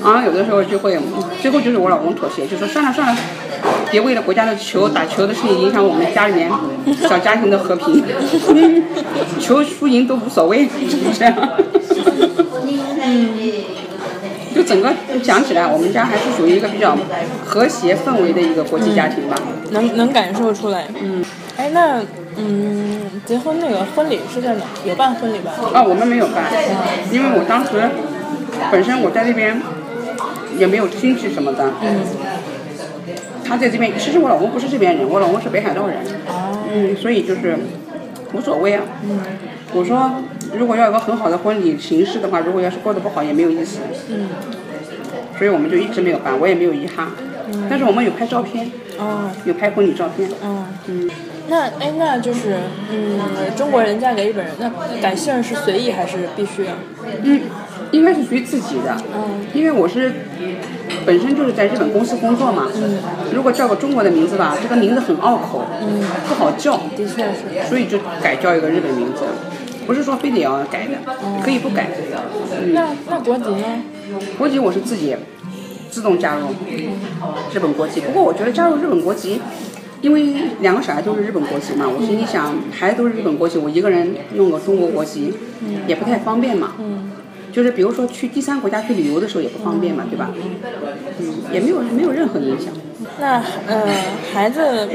[0.03, 0.97] 然后有的时候就会，
[1.39, 3.15] 最后就是我老公妥协，就说算了算了，
[3.91, 6.49] 别为了国家的球打球的事情影响我们家里面
[7.07, 8.03] 小家庭的和平，
[9.39, 11.35] 球输赢都无所谓，就是这样。
[14.55, 14.91] 就整个
[15.23, 16.97] 讲起来，我们家还是属于一个比较
[17.45, 19.35] 和谐氛围的一个国际家庭吧。
[19.69, 20.87] 能能感受出来。
[20.99, 21.23] 嗯，
[21.57, 22.01] 哎，那
[22.37, 24.63] 嗯，结婚那个婚礼是在哪？
[24.85, 25.51] 有办婚礼吧？
[25.73, 26.51] 啊，我们没有办，
[27.11, 27.71] 因为我当时
[28.71, 29.61] 本身我在那边
[30.57, 31.71] 也没有亲戚什么的。
[31.81, 31.99] 嗯
[33.43, 35.97] 他在这边，其实我老公不是这边人，我老公是北海道人。
[36.25, 37.57] 哦嗯，所以就是
[38.31, 38.83] 无所谓啊。
[39.73, 40.09] 我说，
[40.57, 43.79] 如果要有个很好的婚礼形式的话，如果要是过得不好也没有意思。
[44.09, 44.29] 嗯
[45.37, 47.07] 所以我们就一直没有办，我也没有遗憾。
[47.69, 50.29] 但是我们有拍照片，哦有拍婚礼照片。
[50.41, 50.65] 嗯。
[50.87, 51.09] 嗯，
[51.51, 52.55] 那哎，那就是
[52.89, 53.19] 嗯，
[53.57, 56.75] 中国人嫁给日本人，那改姓是随意还是必须啊？
[57.23, 57.41] 嗯，
[57.91, 58.95] 应该是属于自己的。
[59.13, 60.13] 嗯因为我是
[61.05, 62.69] 本身就是在日本公司工作嘛。
[62.73, 62.99] 嗯
[63.33, 67.67] 如果叫个中国的名字吧，这个名字很拗口，嗯，不好叫，的确是。
[67.67, 69.23] 所以就改叫一个日本名字。
[69.85, 70.93] 不是说非得要改的，
[71.43, 71.89] 可以不改。
[72.51, 73.65] 嗯，那那国籍呢？
[74.37, 75.17] 国籍我是自己
[75.89, 76.47] 自动加入
[77.53, 77.99] 日本国籍。
[77.99, 79.41] 不过我觉得加入日本国籍，
[80.01, 85.33] 因为两个小孩都是日本国籍嘛，我心里想孩子都是日本国籍，我一个人弄个中国国籍
[85.87, 86.73] 也不太方便嘛。
[86.79, 87.11] 嗯
[87.51, 90.31] 就是比如说去第三国家去旅游的时候也不方便嘛，对吧？
[91.19, 92.71] 嗯，也没有没有任何影响。
[93.19, 93.93] 那呃，
[94.33, 94.87] 孩子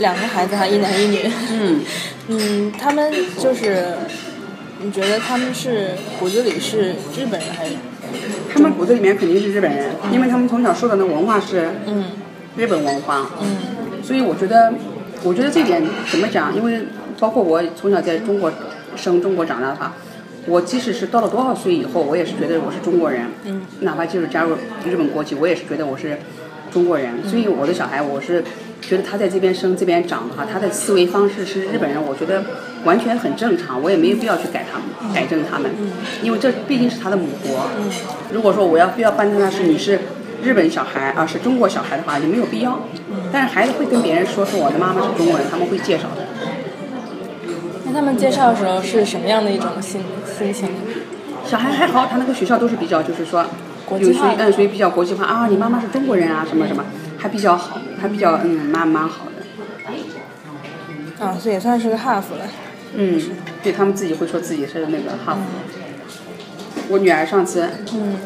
[0.00, 1.20] 两个孩子哈，一男一女。
[1.52, 1.80] 嗯，
[2.26, 3.94] 嗯，他们就是，
[4.82, 7.76] 你觉得他们是骨子里是日本人还是？
[8.52, 12.06] 他们骨子里面肯定是日本人，因为他们从小受的那文化是嗯
[12.56, 13.30] 日本文化。
[13.40, 13.46] 嗯
[14.02, 14.72] 所以我觉得，
[15.22, 16.54] 我觉得这点怎么讲？
[16.54, 16.80] 因为
[17.20, 18.52] 包括我从小在中国
[18.96, 19.94] 生、中国长大的话，
[20.46, 23.26] 我即使是到了多少岁以后，我也是觉得我是中国人。
[23.44, 23.62] 嗯。
[23.80, 26.18] 哪怕就是加入日本国籍，我也是觉得我是
[26.72, 27.22] 中国人。
[27.28, 28.42] 所以我的小孩，我是
[28.80, 32.42] 觉得他在这边生、这边长的话，他的思维方式是日本人，我觉得
[32.84, 33.80] 完全很正常。
[33.80, 35.70] 我也没有必要去改他们、改正他们，
[36.22, 37.68] 因为这毕竟是他的母国。
[38.32, 40.00] 如果说我要非要搬他是你是
[40.42, 42.80] 日本小孩啊，是中国小孩的话，也没有必要。
[43.32, 46.26] 但是孩子会跟别人说说我的妈妈是中国人，他们会介绍的。
[47.84, 50.02] 那他们介绍的时候是什么样的一种心
[50.38, 50.68] 心情？
[51.46, 53.44] 小孩还好，他那个学校都是比较就是说
[53.90, 56.84] 有属于国际化嗯属于比较国际化啊，你妈妈是中国人啊什么什么，
[57.18, 61.24] 还比较好，还比较嗯蛮蛮好的。
[61.24, 62.46] 啊，这也算是个 half 了。
[62.94, 63.20] 嗯，
[63.62, 65.38] 对他们自己会说自己是那个哈。
[66.88, 68.16] 我女儿上次嗯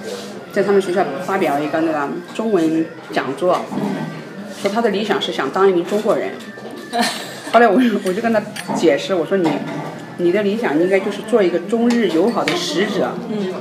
[0.57, 3.61] 在他们学校发表一个那个中文讲座，
[4.59, 6.31] 说他的理想是想当一名中国人。
[7.53, 8.41] 后来我我就跟他
[8.75, 9.51] 解释，我说你
[10.17, 13.13] 你的理想应该就是做一个中日友好的使者。
[13.29, 13.53] 嗯，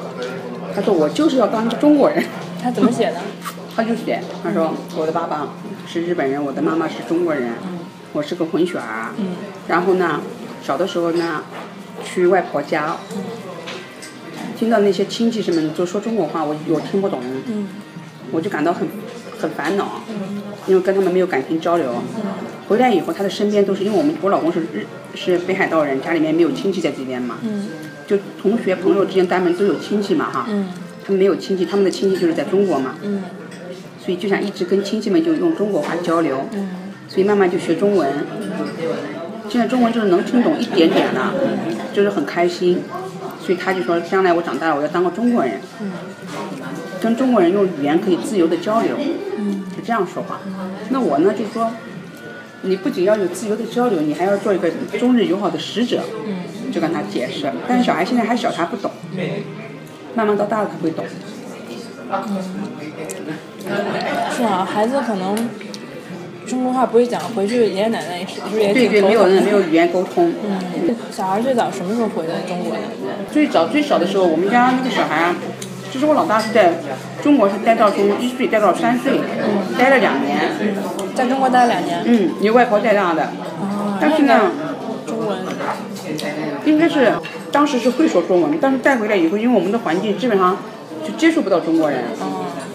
[0.73, 2.23] 他说我就是要当一个中国人。
[2.63, 3.17] 他怎么写的？
[3.75, 5.49] 他就写，他说我的爸爸
[5.85, 7.51] 是日本人，我的妈妈是中国人，
[8.13, 9.11] 我是个混血儿。
[9.17, 9.35] 嗯
[9.67, 10.21] 然后呢，
[10.63, 11.43] 小的时候呢，
[12.05, 12.95] 去外婆家，
[14.57, 17.67] 听到那些亲戚什么就说中国话，我我听不懂，嗯。
[18.31, 18.87] 我就感到很
[19.39, 20.01] 很烦恼，
[20.65, 21.93] 因为跟他们没有感情交流。
[22.67, 27.67] 回来以后，他的身边都是因为我们我老公是日是北海道人，家里面没有亲戚在这边嘛，嗯。
[28.07, 30.69] 就同学朋友之间单门都有亲戚嘛哈，嗯。
[31.05, 33.23] 他们没有亲戚，他们的亲戚就是在中国嘛，嗯。
[34.03, 36.69] 所以就想一直跟亲戚们就用中国话交流，嗯。
[37.07, 38.11] 所以慢慢就学中文。
[39.47, 41.31] 现在中文就是能听懂一点点了，
[41.93, 42.81] 就是很开心。
[43.45, 45.61] 所以他就说，将来我长大了，我要当个中国人，
[46.99, 48.97] 跟中国人用语言可以自由的交流，
[49.75, 50.39] 是这样说话。
[50.89, 51.71] 那我呢，就说，
[52.63, 56.01] 你不仅要有自由的交流，你还要做一个中日友好的使者，
[56.73, 57.53] 就跟他解释。
[57.67, 58.89] 但是小孩现在还小，他不懂，
[60.15, 61.05] 慢慢到大了他会懂。
[64.35, 65.35] 是啊，孩子可能
[66.45, 70.31] 中国话不会讲，回去爷爷奶奶也是不是也对对，没有人没有语言沟通。
[70.47, 72.81] 嗯，小孩最早什么时候回的中国的？
[73.31, 75.35] 最早最小的时候，我们家那个小孩啊，
[75.91, 76.73] 就是我老大是在
[77.23, 79.19] 中国是待到从一岁待到三岁，
[79.77, 80.37] 待了两年。
[81.15, 82.01] 在中国待了两年。
[82.05, 83.23] 嗯，你外婆带大的。
[83.23, 84.51] 啊但是呢，
[85.07, 85.37] 中文
[86.65, 87.13] 应该是
[87.51, 90.57] 当时是会说中文，但是带回来以后，因为我们的环境基本上
[91.01, 92.03] 就接触不到中国人，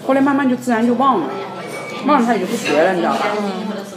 [0.06, 1.26] 后来慢慢就自然就忘了，
[2.06, 3.26] 忘了他也就不学了，你知道吧？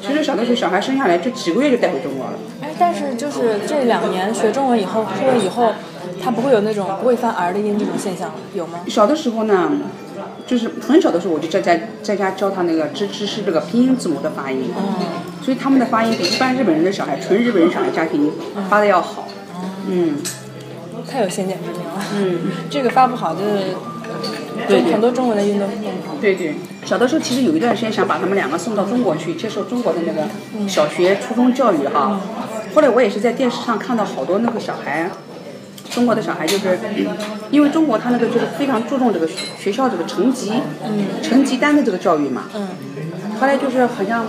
[0.02, 2.34] 其实小的时候小孩生下来就几个月就带回中国了。
[2.62, 5.74] 哎，但是就是这两年学中文以后，会了以后
[6.22, 8.36] 他不会有那种不会发 r 的音这种现象了？
[8.54, 8.82] 有吗？
[8.88, 9.72] 小的时候呢，
[10.46, 15.06] 就是很小的时候我就在在在家教他那个知知是这个拼音字母的发音，嗯
[15.42, 18.32] 所以他们的发音比一般日本人的小孩，纯日本人小孩家庭
[18.70, 19.28] 发的要好。
[19.88, 20.16] 嗯
[21.10, 22.06] 太有先见之明了。
[22.16, 22.40] 嗯，
[22.70, 23.76] 这个发不好就是，
[24.68, 26.16] 对很多中文的音都弄不好。
[26.22, 26.56] 对对。
[26.86, 30.28] 小的时候其实有一段时间想把他们两个送到中国去接受中国的那个
[30.68, 32.20] 小学、初中教育哈。
[32.76, 35.10] 后来我也是在电视上看到好多那个小孩。
[35.90, 36.80] 中国的小孩就是，
[37.52, 40.54] 因为中国他那个就是非常注重这个学学校这个成绩，
[41.22, 42.46] 成绩单的这个教育嘛。
[42.56, 42.68] 嗯。
[43.40, 44.26] 后来就是好像，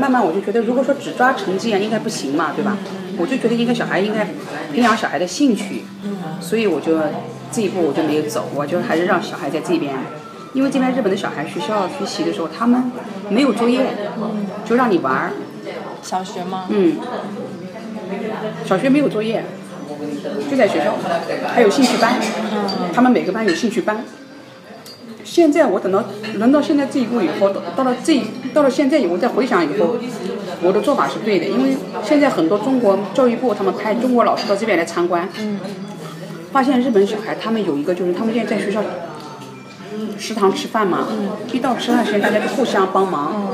[0.00, 2.76] 慢慢我就觉得，如果说只抓成绩啊，应该不行嘛，对吧？
[3.18, 4.24] 我就觉得应该小孩应该
[4.72, 5.84] 培养小孩的兴趣，
[6.40, 6.98] 所以我就
[7.52, 9.94] 这一步我就没有走，我就还是让小孩在这边，
[10.52, 12.90] 因为这边日本的小孩学校学习的时候，他们
[13.28, 13.80] 没有作业，
[14.64, 15.32] 就让你玩儿，
[16.02, 16.66] 小学吗？
[16.68, 16.96] 嗯，
[18.64, 19.44] 小学没有作业，
[20.50, 20.94] 就在学校，
[21.54, 22.14] 还有兴趣班，
[22.92, 24.04] 他们每个班有兴趣班。
[25.24, 26.04] 现在我等到
[26.34, 28.22] 轮到现在这一步以后，到到了这
[28.54, 29.96] 到了现在以后再回想以后，
[30.62, 35.28] 我的做法是对的，因为现在很多中国教育部他们派中国老师到这边来参观，
[36.56, 38.82] 发现日本小孩他们有一个就是他们现在在学校
[40.18, 41.06] 食堂吃饭嘛，
[41.52, 43.46] 一到吃饭时间大家就互相帮忙，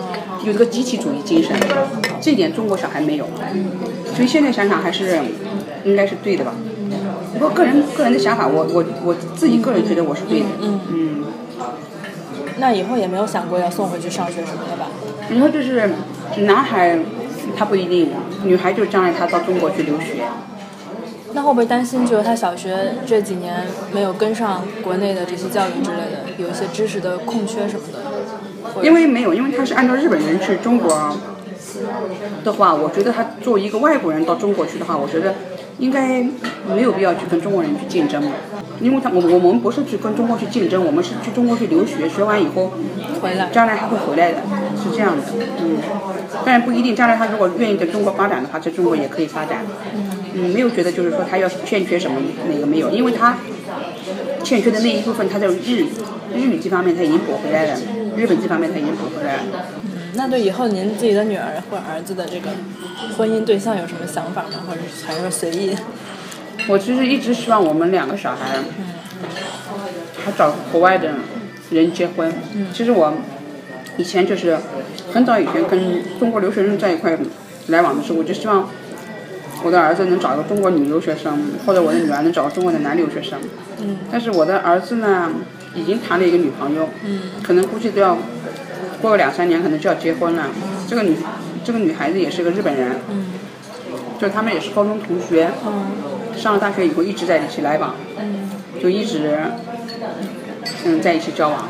[0.44, 1.56] 有这个集体主义精神，
[2.20, 3.26] 这一点中国小孩没有，
[4.14, 5.18] 所以现在想想还是
[5.82, 6.54] 应该是对的吧。
[7.32, 11.24] 不过个人个人的想法，我我我自己个人觉得我是对的，嗯。
[12.58, 14.86] 那以后也没有想过要送回去上学什么的吧？
[15.28, 15.90] 以后就是
[16.46, 17.00] 男孩
[17.56, 18.10] 他不一定，
[18.44, 20.22] 女孩就将来他到中国去留学。
[21.34, 28.84] 那会不会担心，就是他小学这几年没有跟上国内的这些教育之类的，有一些知识的空缺什么的？
[28.84, 31.18] 因为没有，因为他是按照日本人去中国
[32.44, 35.34] 的话，我觉得他作为一个外国人到中国去的话，我觉得
[35.78, 36.22] 应该
[36.68, 38.22] 没有必要去跟中国人去竞争，
[38.80, 42.72] 因为他我我们不是去跟中国去竞争，我们是去中国去留学，学完以后
[43.20, 44.38] 回来将来还会回来的，
[44.82, 45.22] 是这样的，
[45.60, 45.78] 嗯，
[46.44, 49.64] 当然不一定，将来他如果愿意在中国发展的话，在中国也可以发展，
[49.94, 53.38] 嗯，没有觉得就是说他要欠缺什么哪个没有，因为他
[54.42, 55.86] 欠缺的那一部分，他在日语
[56.34, 57.80] 日语这方面他已经补回来了，
[58.16, 59.42] 日本这方面他已经补回来了。
[60.14, 62.50] 那对以后您自己的女儿或儿子的这个
[63.16, 64.64] 婚姻对象有什么想法吗？
[64.68, 65.74] 或者是还是随意？
[66.68, 68.58] 我其实一直希望我们两个小孩，
[70.24, 71.10] 他找国外的
[71.70, 72.32] 人结婚。
[72.72, 73.14] 其实我
[73.96, 74.58] 以前就是
[75.12, 77.18] 很早以前跟中国留学生在一块
[77.68, 78.68] 来往的时候，我就希望
[79.64, 83.38] 我的儿子能找个中国女留学生，或者我的女儿能找个中国的男留学生。
[84.10, 85.30] 但是我的儿子呢，
[85.74, 86.88] 已经谈了一个女朋友，
[87.42, 88.18] 可能估计都要
[89.00, 90.46] 过个两三年，可能就要结婚了。
[90.88, 91.16] 这个女
[91.64, 92.96] 这个女孩子也是个日本人，
[94.20, 95.50] 就他们也是高中同学。
[96.36, 97.94] 上了大学以后一直在一起来往，
[98.82, 99.38] 就一直
[100.84, 101.68] 嗯在一起交往，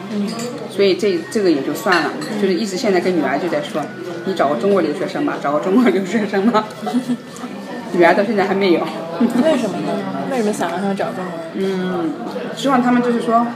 [0.70, 3.82] 所以这这个也就算了，就是一直现在跟女儿就在说，
[4.24, 6.64] 你找个中国留学生吧，找个中国留学生吧，
[7.92, 8.80] 女儿到现在还没有，
[9.20, 9.92] 为什么呢？
[10.30, 11.80] 为什么想让他找中国人？
[11.92, 12.12] 嗯，
[12.56, 13.46] 希望他们就是说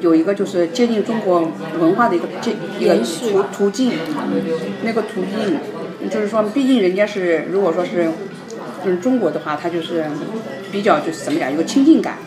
[0.00, 3.92] 有一个就是接近中国文化的一个接一个途途径，
[4.82, 5.58] 那个途径
[6.10, 8.10] 就是说，毕竟人家是如果说是。
[8.84, 10.04] 就是中国的话，他就是
[10.70, 12.18] 比较就是怎么讲，有个亲近感。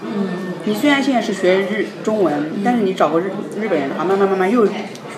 [0.66, 3.26] 你虽然现在是学日中文，但是你找个日
[3.62, 4.66] 日本人的话，慢慢慢慢又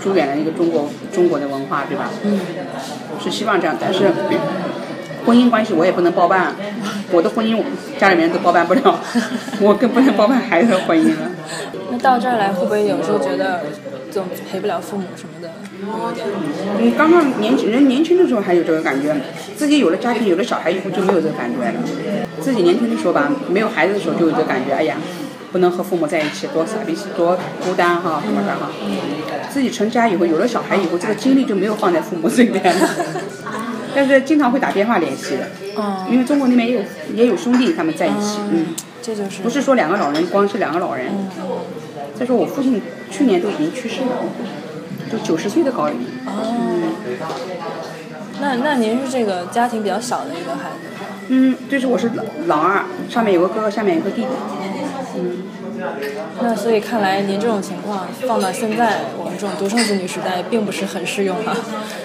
[0.02, 2.10] 疏远了一个中国中国的文化，对吧？
[3.22, 4.12] 是希望这样，但是
[5.25, 6.55] 婚姻关系我也不能包办，
[7.12, 7.62] 我的婚姻
[7.97, 8.99] 家里面都包办不了，
[9.62, 11.32] 我更不能包办孩子的婚姻了。
[11.91, 13.62] 那到这儿来，会不会有时候觉得
[14.12, 15.49] 总陪不了父母什么的，
[15.82, 16.27] 有点？
[16.79, 19.15] 嗯，刚刚年轻人年轻的时候还有这个感觉，
[19.55, 21.73] 自己有了家庭有了小孩以后就没有这个感觉了。
[22.39, 24.95] 自己年轻的时候吧，没有孩子的时候就有这个感觉，哎呀，
[25.51, 28.69] 不能和父母在一起，多傻逼，多孤单哈，什么的哈。
[29.49, 32.89] 自己成家以后有了小孩以后，这个精力就没有放在父母这边了。
[33.95, 35.47] 但是经常会打电话联系的，
[35.78, 36.82] 嗯，因为中国那边也有
[37.13, 38.67] 也有兄弟他们在一起，嗯，
[39.02, 39.41] 这就是。
[39.41, 41.08] 不是说两个老人，光是两个老人。
[42.17, 44.08] 再说我父亲去年都已经去世了，
[45.10, 45.95] 就九十岁的高龄。
[46.25, 46.34] 哦，
[48.41, 50.88] 那那您是这个家庭比较小的一个孩子，
[51.30, 54.28] 嗯，就是我是老老二，上面有个哥哥，下面有个弟弟。
[55.15, 55.43] 嗯，
[56.42, 61.56] 那所以看来您这种情况放到现在我们这种独生子女时代，并不是很适用啊。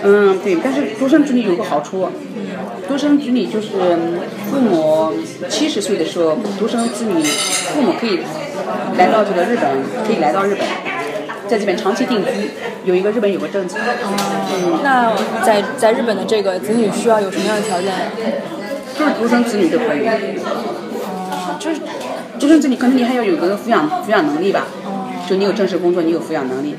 [0.02, 2.08] 嗯，对，但是独生子女有个好处，
[2.88, 3.68] 独生子女就是
[4.50, 5.12] 父母
[5.48, 8.20] 七十岁的时候，独生子女父母可以
[8.96, 9.64] 来到这个日本，
[10.06, 10.66] 可以来到日本，
[11.48, 12.50] 在这边长期定居。
[12.84, 15.10] 有一个日本有个政策，嗯，那
[15.42, 17.90] 在在日本的这个子女需要有什么样的条件？
[18.96, 20.06] 就是独生子女就可以。
[20.06, 21.80] 哦，就是
[22.38, 24.66] 独生子女可能你还要有个抚养抚养能力吧，
[25.28, 26.74] 就你有正式工作，你有抚养能力。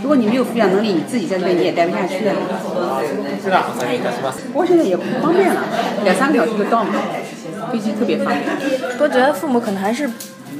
[0.00, 2.32] 如果你没有抚养能力，你自己在这边你也待不下去的。
[4.52, 5.64] 不过现在也方便了，
[6.04, 6.94] 两三个小时就到嘛，
[7.72, 8.40] 飞机特别方便。
[8.92, 10.08] 不过觉得父母可能还是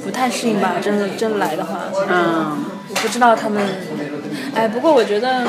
[0.03, 1.79] 不太适应吧，真的真来的话。
[2.09, 2.57] 嗯，
[2.89, 3.63] 我不知道他们，
[4.53, 5.47] 哎，不过我觉得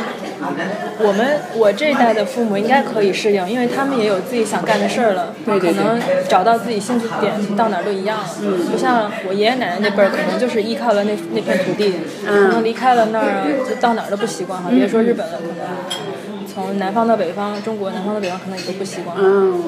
[1.03, 8.21] 我们我这一代的父母应该可以适应，因为他们也有自己想干的事儿了，对对对可能找到自己兴趣点，到哪儿都一样。
[8.43, 14.71] 嗯，不像我爷爷奶奶那辈儿，可能就是依靠了那那片土地，可能离开了那儿，就到哪儿都不习惯哈。
[14.71, 19.17] 别说日本了，可能从南方到北方，中国南方到北方，可能也都不习惯。
[19.19, 19.63] 嗯。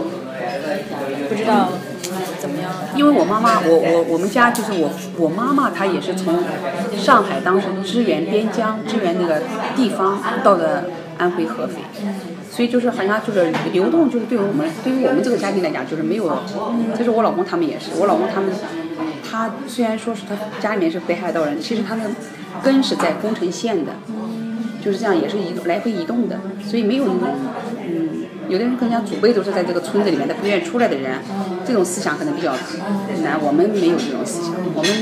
[1.29, 1.69] 不知道
[2.41, 2.71] 怎么样。
[2.97, 6.39] 因为我妈妈，我我我们家就是我我妈妈，她也是从
[6.97, 9.43] 上海当时支援边疆、支援那个
[9.77, 10.85] 地方到的
[11.19, 11.75] 安徽合肥，
[12.51, 16.31] 所以就是好像就是流动，就是对于我们对于我们这个家庭来讲，就是没有。
[16.97, 18.51] 其实我老公他们也是，我老公他们，
[19.29, 22.03] 他虽然说是他家里面是北海道人，其实他的
[22.63, 23.93] 根是在宫城县的，
[24.85, 27.21] 就是这样也是移动来回移动的，所以没有那种
[27.89, 28.22] 嗯。
[28.49, 31.19] 有的人可能讲祖辈都是在这个村子里面他不愿意出来的人，
[31.65, 32.53] 这种思想可能比较
[33.23, 33.39] 难。
[33.41, 34.93] 我们没有这种思想，我们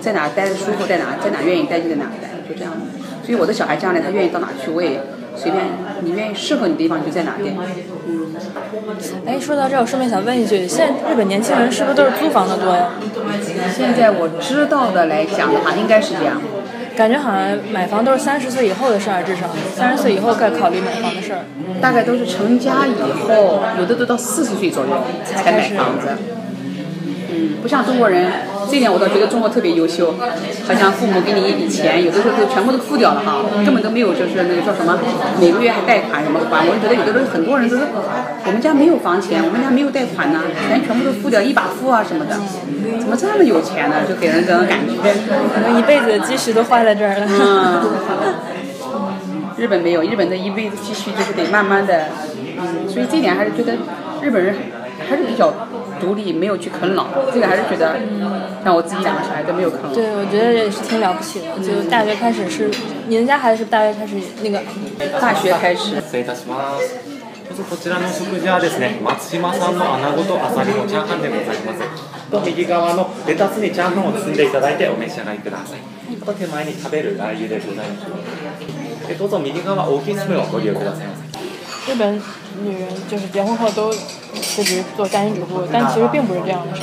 [0.00, 2.72] 在哪待着舒服，在哪在哪愿意待就在哪待，就这样。
[3.22, 5.00] 所以我的小孩将来他愿意到哪去，我也
[5.36, 5.64] 随便，
[6.02, 7.54] 你愿意适合你的地方就在哪待。
[8.06, 8.34] 嗯。
[9.26, 12.90] 哎，说到这儿，我顺便想问一句，现在日本年轻人是不是都是租房的多呀？
[13.74, 16.40] 现在我知道的来讲的话，应该是这样。
[16.96, 19.42] 感觉好像买房都是三十岁以后的事儿，至少
[19.74, 21.40] 三十岁以后该考虑买房的事儿。
[21.80, 24.92] 大概都是成家以后，有的都到四十岁左右
[25.24, 26.08] 才买房子。
[27.36, 28.32] 嗯，不像中国人，
[28.70, 30.14] 这点我倒觉得中国特别优秀。
[30.66, 34.98] 好像父母给你一笔钱，有的时候都全部都付掉了哈，根本都没有就是那个叫什么，
[35.40, 36.66] 每个月还贷款什么的还。
[36.66, 37.82] 我就觉得有的时候很多人都是，
[38.46, 42.40] 我们家没有房钱，我们家没有贷款呢，钱全部都付掉，一把付啊什么的。
[42.98, 43.96] 怎么这么有钱呢？
[44.08, 44.94] 就给人这种感觉。
[45.54, 47.26] 可能一辈子的积蓄都花在这儿了。
[47.28, 47.82] 嗯。
[49.56, 52.08] 日本没有，日本的一辈子积蓄就是得慢慢的，
[52.58, 53.72] 嗯，所以这点还是觉得
[54.20, 54.54] 日本人
[55.08, 55.50] 还是比较
[55.99, 57.99] 独立，没有去啃老，这个还是觉得，
[58.63, 59.93] 像我自己两个小孩都没有啃老。
[59.93, 61.47] 对，我觉得也是挺了不起的。
[61.59, 62.71] 就大学开始是，
[63.07, 64.61] 您家孩子是大学开始那个？
[65.19, 65.95] 大学开始。
[67.69, 72.31] こちらの食事はですね、松島産の穴子とアサリのチャーハンでございます。
[72.31, 75.79] と右側のレタスにチャーハンを包んでいただいてお召し上がりください。
[76.21, 79.07] あと手前に食べるラー油でございます。
[79.07, 81.21] でどうぞ右側大きいスプーンをご利用くださいませ。
[81.91, 82.21] 日本
[82.62, 86.78] 女人就是结婚后都辞职做家庭主妇，但其实并不是这样的。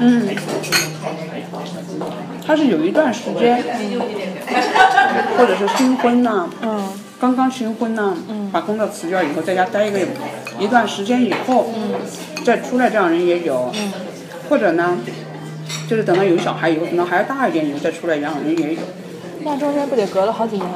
[0.00, 0.28] 嗯，
[2.46, 3.62] 他是有一段时间，
[5.36, 6.48] 或者是新婚呐。
[6.62, 6.88] 嗯。
[7.20, 8.16] 刚刚新婚呢，
[8.52, 9.98] 把工作辞掉以后，在家待一个
[10.60, 11.90] 一段时间以后，嗯
[12.44, 13.92] 再出来这样人也有，嗯
[14.48, 14.96] 或者呢，
[15.88, 18.80] 就是等到有小孩以后，等到孩子大一点以后再出来这样人也有。
[19.42, 20.68] 那中间不得隔了好几年？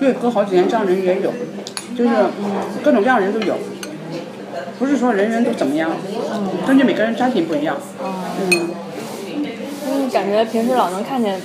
[0.00, 1.32] 对，隔好几年这样人也有，
[1.96, 2.10] 就是
[2.82, 3.56] 各种各样的人都有，
[4.78, 5.90] 不是说人人都怎么样，
[6.66, 7.76] 根据每个人家庭不一样。
[8.02, 8.70] 嗯。
[9.86, 11.40] 嗯，感觉平时老能看见。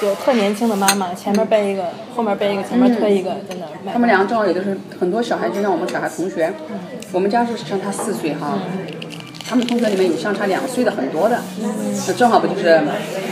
[0.00, 3.92] 就特年轻的妈妈，前面背一个，后面背一个，前面推一个，在那卖。
[3.92, 6.52] 他们两个正好也就是很多小孩，就像我们小孩同学，
[7.10, 8.60] 我们家是相差四岁哈，
[9.48, 11.42] 他们同学里面有相差两岁的很多的，
[12.06, 12.80] 那正好不就是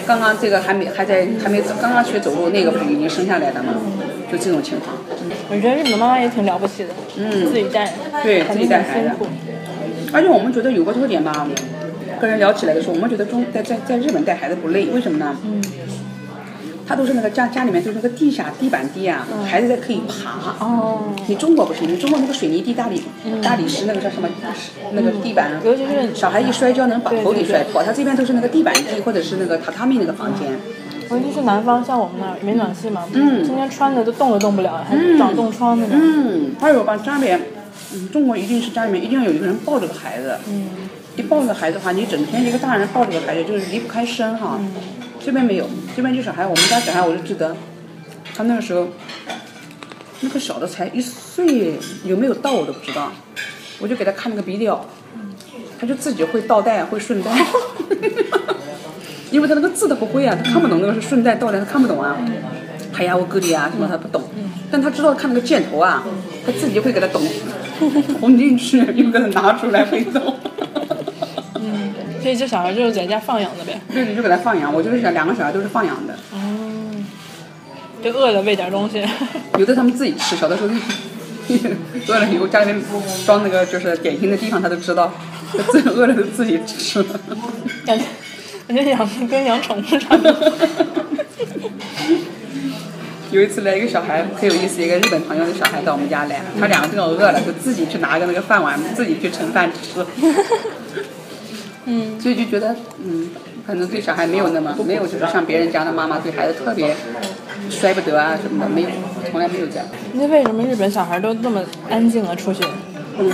[0.08, 3.74] 刚刚这个还没还在还没刚刚学走路，那个不是已经生下来的吗？
[4.32, 4.96] 就这种情况。
[5.48, 7.92] 我觉得日本的妈妈也挺了不起的，嗯，自己带，
[8.22, 9.10] 对，自己带孩子。
[10.12, 11.46] 而且我们觉得有个特点吧，
[12.20, 15.36] 跟人聊起来的时候，我们觉得中在在在日本带孩子不累，为什么呢？
[15.44, 15.62] 嗯。
[16.88, 20.64] 他都是那个家家里面都是那个地下地板地啊，孩子在可以爬。
[20.64, 21.12] 哦。
[21.26, 23.02] 你中国不行，你中国那个水泥地大理
[23.42, 24.28] 大理石那个叫什么
[24.92, 27.82] 那个地板，尤其是小孩一摔跤能把头给摔破。
[27.82, 30.48] 他这边都是那个地板地或者是那个榻榻米那个房间。
[31.10, 35.96] 尤其是南方，像我们那儿没暖气嘛，嗯，今天穿的都动都动不了，还长冻疮那种。
[36.00, 36.52] 嗯。
[36.60, 37.40] 还有吧，家里面，
[37.94, 40.38] 嗯，中国一定是家里面一定要有一个人抱着个孩子。
[40.48, 40.68] 嗯。
[41.16, 44.58] 一抱着孩子的话，你整天一个大人抱着个孩子就是离不开身哈。
[44.60, 44.72] 嗯。
[45.24, 47.56] 这边没有，这边就小孩，我们家小孩我就记得，
[48.34, 48.88] 他那个时候
[50.20, 53.10] 那个小的才一岁，有没有到我都不知道，
[53.80, 54.86] 我就给他看那个鼻调，
[55.80, 57.30] 他就自己会倒带，会顺带，
[59.30, 62.16] 因为他那个字他不会啊，他看不懂那个是顺带倒带，他看不懂啊，
[62.94, 64.22] 哎呀我哥里啊什么他不懂，
[64.70, 66.04] 但他知道看那个箭头啊，
[66.44, 67.22] 他自己会给他懂，
[68.20, 70.34] 捅进去又给他拿出来会懂。
[72.22, 76.38] 所以这小孩就是在家放养的呗，对，你就给他放养，我就是想两个小孩都是放养的，哦。
[78.02, 79.04] 就饿了喂点东西。
[79.58, 80.68] 有的他们自己吃，小的时候
[82.08, 82.82] 饿了以后家里面
[83.24, 85.12] 装那个就是点心的地方他都知道，
[85.52, 87.02] 他自己饿了就自己吃。
[87.84, 88.04] 感觉
[88.66, 90.52] 感觉养的跟养宠物差不多。
[93.32, 100.04] 有一次来一个小孩，很有意思，一个日本朋友的小孩到我们家来，他两个正好饿了，就自己去拿个那个饭碗，自己去盛饭吃。
[101.84, 103.30] 嗯，所以就觉得，嗯，
[103.66, 106.94] 可能对小孩没有那么没有，就是像别人家的妈妈对孩子特别
[107.68, 108.88] 摔不得啊什么的，没有，
[109.30, 109.86] 从来没有这样。
[110.14, 112.34] 那为什么日本小孩都那么安静啊？
[112.34, 112.64] 出去，
[113.18, 113.30] 嗯，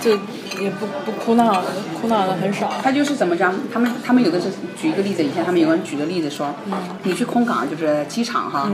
[0.00, 0.12] 就
[0.60, 1.62] 也不不哭闹，
[2.00, 2.72] 哭闹的很少。
[2.82, 3.54] 他就是怎么讲？
[3.72, 4.48] 他们他们有的是
[4.80, 6.54] 举一个例子，以前他们有人举个例子说，
[7.02, 8.70] 你去空港就是机场哈，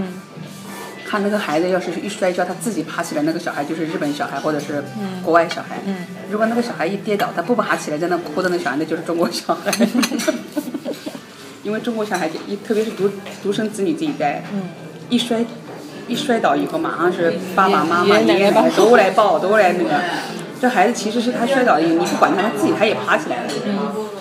[1.06, 4.82] 看那个孩子要是一摔跤，他自己爬起来，那个小孩就是日本小孩或者是
[5.22, 5.78] 国外小孩。
[6.30, 9.70] 如果那个小孩一跌倒，他不爬起来在那哭的那小孩，那就是中国小孩。
[11.62, 13.08] 因为中国小孩一特别是独
[13.42, 14.42] 独生子女这一代，
[15.08, 15.44] 一摔
[16.08, 20.00] 一摔倒以后，马上是爸爸妈妈、爷爷奶奶都来抱，都来那个。
[20.62, 23.52] 这孩子其实是他摔倒的，你不管他，他自己他也爬起来了。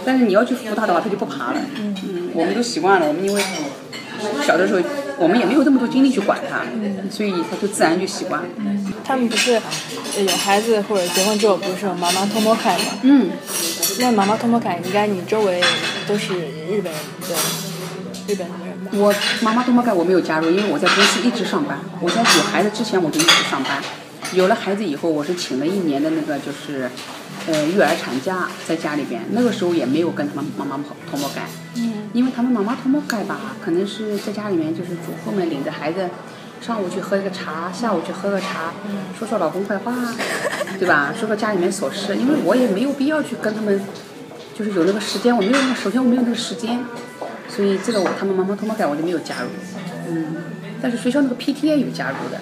[0.03, 1.61] 但是你要去扶他的话，他就不爬了。
[1.77, 3.43] 嗯，我们都习惯了，我们因为
[4.41, 4.81] 小的时候
[5.19, 6.61] 我们也没有这么多精力去管他，
[7.11, 8.47] 所以他就自然就习惯了。
[9.03, 9.53] 他们不是
[10.17, 12.85] 呃有孩子或者结婚之后不是有妈妈托摸凯吗？
[13.03, 13.29] 嗯，
[13.99, 15.61] 那妈妈托摸凯应该你周围
[16.07, 17.35] 都是日本人的
[18.27, 18.47] 日本人
[18.83, 18.91] 吧？
[18.93, 21.77] 我妈妈偷摸看我没有加入，因为我在公司一直上班。
[22.01, 23.77] 我在有孩子之前我就一直上班，
[24.33, 26.89] 有了孩子以后，我是请了一年的那个就是，
[27.47, 29.21] 呃，育儿产假在家里边。
[29.31, 30.79] 那个时候也没有跟他们妈妈
[31.09, 36.09] 托摸干，嗯，因为他们妈妈托摸干吧，可能是在家里面就是主妇们领着孩子。
[36.61, 38.71] 上午去喝一个茶，下午去喝个茶，
[39.17, 39.91] 说说老公坏话，
[40.77, 41.11] 对吧？
[41.11, 43.81] 说说家里面琐事，因为我也没有必要去跟他们，
[44.53, 46.85] 就是有那个时间，我没有那个，首先我没有那个时间，
[47.49, 49.47] 所以这个我他们妈妈托摸改我就没有加入，
[50.07, 50.35] 嗯，
[50.79, 52.39] 但是学校那个 PTA 有加入的，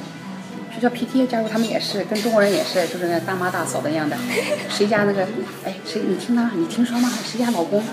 [0.80, 4.16] 学校 PTA 加入他们也是跟中国人也是，就是那大妈大嫂的样的，
[4.70, 5.28] 谁家那个，
[5.66, 7.12] 哎，谁你听到你听说吗？
[7.26, 7.84] 谁家老公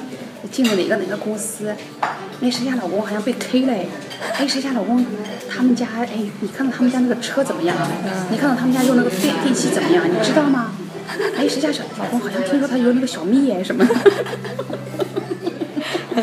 [0.52, 1.74] 进了哪个哪个公司？
[2.38, 3.72] 那谁家老公好像被 K 了
[4.34, 5.04] 哎，谁家老公
[5.50, 6.10] 他们家哎，
[6.40, 7.76] 你看到他们家那个车怎么样？
[8.30, 10.04] 你看到他们家用那个电电器怎么样？
[10.08, 10.72] 你知道吗？
[11.36, 13.84] 哎谁家小老公好像听说他有那个小蜜哎什么。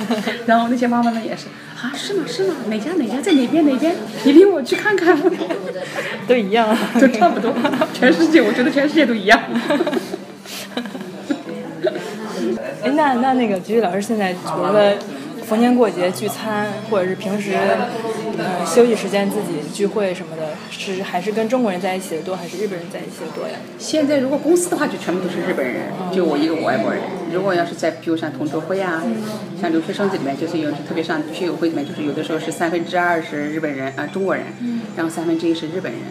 [0.46, 1.46] 然后那些妈妈们也是
[1.82, 2.56] 啊，是吗是吗？
[2.68, 3.96] 哪家哪家在哪边哪边？
[4.24, 5.18] 你领我去看看。
[6.28, 7.54] 都一样， 都差不多，
[7.94, 9.40] 全世界我觉得全世界都一样。
[12.84, 14.96] 哎，那那那个菊菊老师现在除了
[15.46, 17.54] 逢年过节聚餐，或者是平时
[18.38, 23.56] 呃休息时间自己聚会什么的，是还是跟中国人在一起的多，还是日本人在一起的多呀？
[23.78, 27.02] 现在如果公司的话，就全部都是日本人，就我一个外国人。
[27.32, 29.02] 如果要是在比如像同桌会啊，
[29.62, 34.46] 像留学生这里面，就是有特别像学友会里面，就是有的时候是三分之二是日本人啊、中国人，
[34.96, 36.02] 然后三分之一是日本人。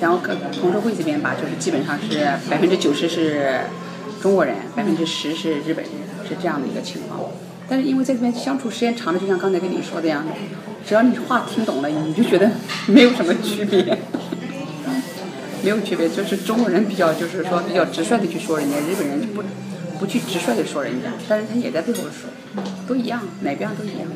[0.00, 3.60] 然后跟同桌会这边吧，就是基本上是百分之九十是
[4.20, 5.92] 中国人，百分之十是日本人，
[6.28, 7.20] 是这样的一个情况。
[7.68, 10.32] 但是因为在这边相处时间长了，就像刚才跟你说的样的，
[10.86, 12.50] 只要你话听懂了，你就觉得
[12.86, 13.98] 没有什么区别。
[15.64, 19.44] 没有区别，就是中国人比较就是说比较直率的去说人家，日本人就不
[20.00, 22.28] 不去直率的说人家，但是他也在背后说，
[22.88, 24.08] 都一样，哪边都一样。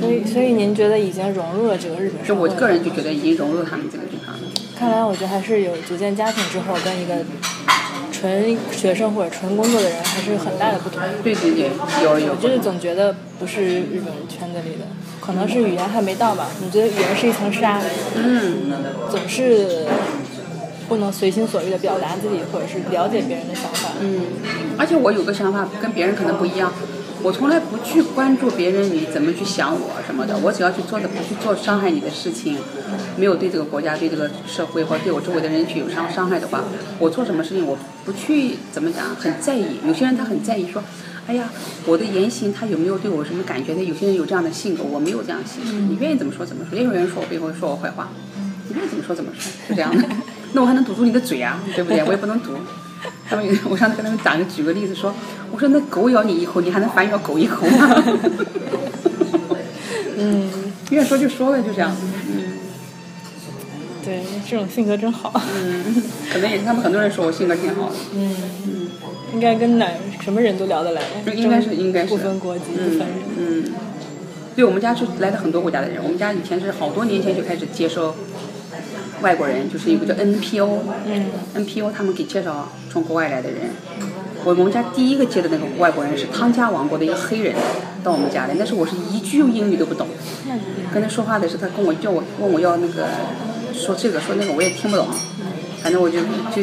[0.00, 2.48] 所以所以您觉得已经融入了这个日本就社会？
[2.48, 4.40] 我个人就觉得已经融入他们这个地方了。
[4.76, 7.24] 看来我觉得还是有组建家庭之后跟一个
[8.10, 11.00] 纯学生或者纯工作的人还是有很大的不同。
[11.22, 11.70] 对对对，
[12.02, 12.36] 有有我。
[12.42, 14.86] 就是总觉得不是日本圈子里的，
[15.30, 16.48] 可能是语言还没到吧。
[16.60, 17.80] 你觉得语言是一层纱，
[18.16, 18.72] 嗯，
[19.08, 19.86] 总是
[20.88, 23.90] 不能随心所欲的表达自己，或者是了解别人的想法。
[24.00, 24.22] 嗯，
[24.76, 26.72] 而且我有个想法跟别人可能不一样，
[27.22, 32.56] 我从来不去关注别人你怎么去想我什么的，我只要去做的不去做伤害你的事情，
[33.16, 36.64] 没有对这个国家、对这个社会或者对我周围的人群有伤伤害的话，
[36.98, 39.78] 我做什么事情我不去怎么讲很在意。
[39.86, 40.82] 有些人他很在意说，
[41.30, 41.48] 哎呀，
[41.86, 43.84] 我的言行他有没有对我什么感觉的？
[43.84, 48.08] 有些人有这样的性格，我没有这样的性格，你愿意怎么说怎么说，也有人说我背后说我坏话，
[48.68, 50.02] 你愿意怎么说怎么说，是这样的。
[50.54, 52.02] 那我还能堵住你的嘴啊，对不对？
[52.02, 52.50] 我也不能堵。
[53.28, 55.14] 他们有， 我上次跟他们讲个举个例子说，
[55.52, 58.02] 我说那狗咬你一口，你还能反咬狗一口吗？
[60.18, 60.50] 嗯，
[60.90, 61.94] 愿说就说了，就这样。
[62.28, 62.49] 嗯，
[64.10, 65.32] 对，这种性格真好。
[65.54, 66.02] 嗯，
[66.32, 67.94] 可能也是他们很多人说我性格挺好的。
[68.12, 68.34] 嗯
[68.66, 68.88] 嗯
[69.32, 69.88] 应该跟哪
[70.20, 71.00] 什么人都聊得来。
[71.32, 73.08] 应该是应该是不分国籍，不分人。
[73.38, 73.64] 嗯，
[74.56, 76.02] 对我们家是来了很多国家的人。
[76.02, 78.16] 我们家以前是好多年前就开始接收
[79.22, 83.70] 外国人，就是一个叫 NPO，嗯 NPO 他们给介绍从国外来的人。
[84.42, 87.54] 我们家第一个接的那个外国人是汤加王国的一个黑人
[88.02, 90.08] 到我们家来，但是我是一句英语都不懂，
[90.92, 93.06] 跟他说话的时候，他跟我叫我问我要那个
[93.72, 95.06] 说这个说那个我也听不懂，
[95.82, 96.20] 反正我就
[96.54, 96.62] 就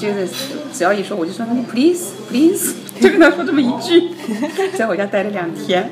[0.00, 0.28] 就是
[0.72, 4.10] 只要一说我就说 please please， 就跟他说这么一句，
[4.76, 5.90] 在我家待了两天，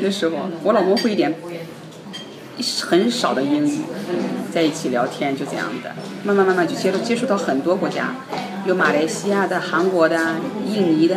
[0.00, 1.34] 那时候我老公会一点
[2.82, 3.80] 很少的英语，
[4.52, 8.14] 在一起聊天就这样的，慢慢慢慢就接触接触到很多国家，
[8.66, 10.36] 有马来西亚的、韩国的、
[10.68, 11.16] 印尼的，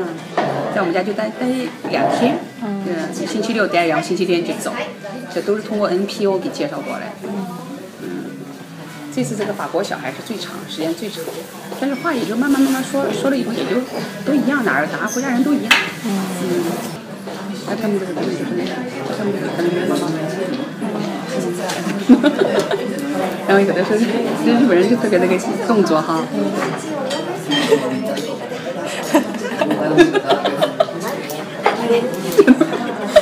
[0.74, 1.48] 在我们家就待待
[1.90, 4.72] 两天，嗯，星期六待，然后星期天就走，
[5.34, 7.14] 这都是通过 NPO 给介绍过来
[9.16, 11.24] 这次这个法国小孩是最长时间最长，
[11.80, 13.80] 但是话也就慢慢慢慢说说了以后也就
[14.26, 15.72] 都一样，哪儿哪个国家人都一样。
[16.04, 16.12] 嗯，
[17.68, 18.72] 那他们这个东西就是那个，
[19.18, 20.12] 他们这个跟妈妈。
[23.48, 26.22] 然后有的时候，日本人就特别那个动作哈。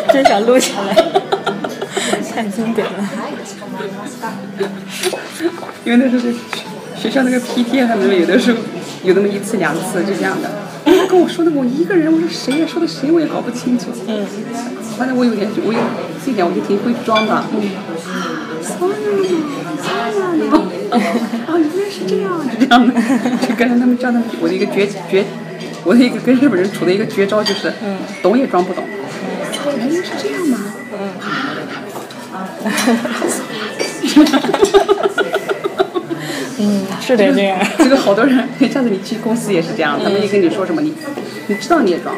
[0.11, 0.95] 真想录下来，
[2.33, 3.09] 太经典了。
[5.85, 6.33] 因为那时候是
[6.95, 8.59] 学校那个 PT 他们有的时候
[9.03, 10.49] 有那么一次两次就这样的。
[10.85, 12.67] 他跟我说的我一个人，我说谁呀？
[12.67, 13.87] 说的谁我也搞不清楚。
[14.07, 14.25] 嗯。
[14.97, 15.79] 反正我有点，我有
[16.23, 17.43] 这一点我就挺会装的。
[17.53, 17.61] 嗯。
[18.05, 18.07] 啊
[18.61, 20.49] ，sorry，sorry，
[20.89, 21.01] 啊，
[21.47, 22.93] 原来是这样，就这样的，
[23.47, 25.25] 就跟着他们叫他们，我的一个绝绝，
[25.83, 27.73] 我的一个跟日本人处的一个绝招就是，
[28.21, 28.83] 懂也装不懂。
[29.77, 30.59] 原来是这样吗？
[30.93, 30.97] 嗯，
[37.01, 37.59] 是得这样。
[37.77, 40.93] 这个好多人，下次你去公司也是这样，他们一跟你说什么，你
[41.47, 42.15] 你知道你也装，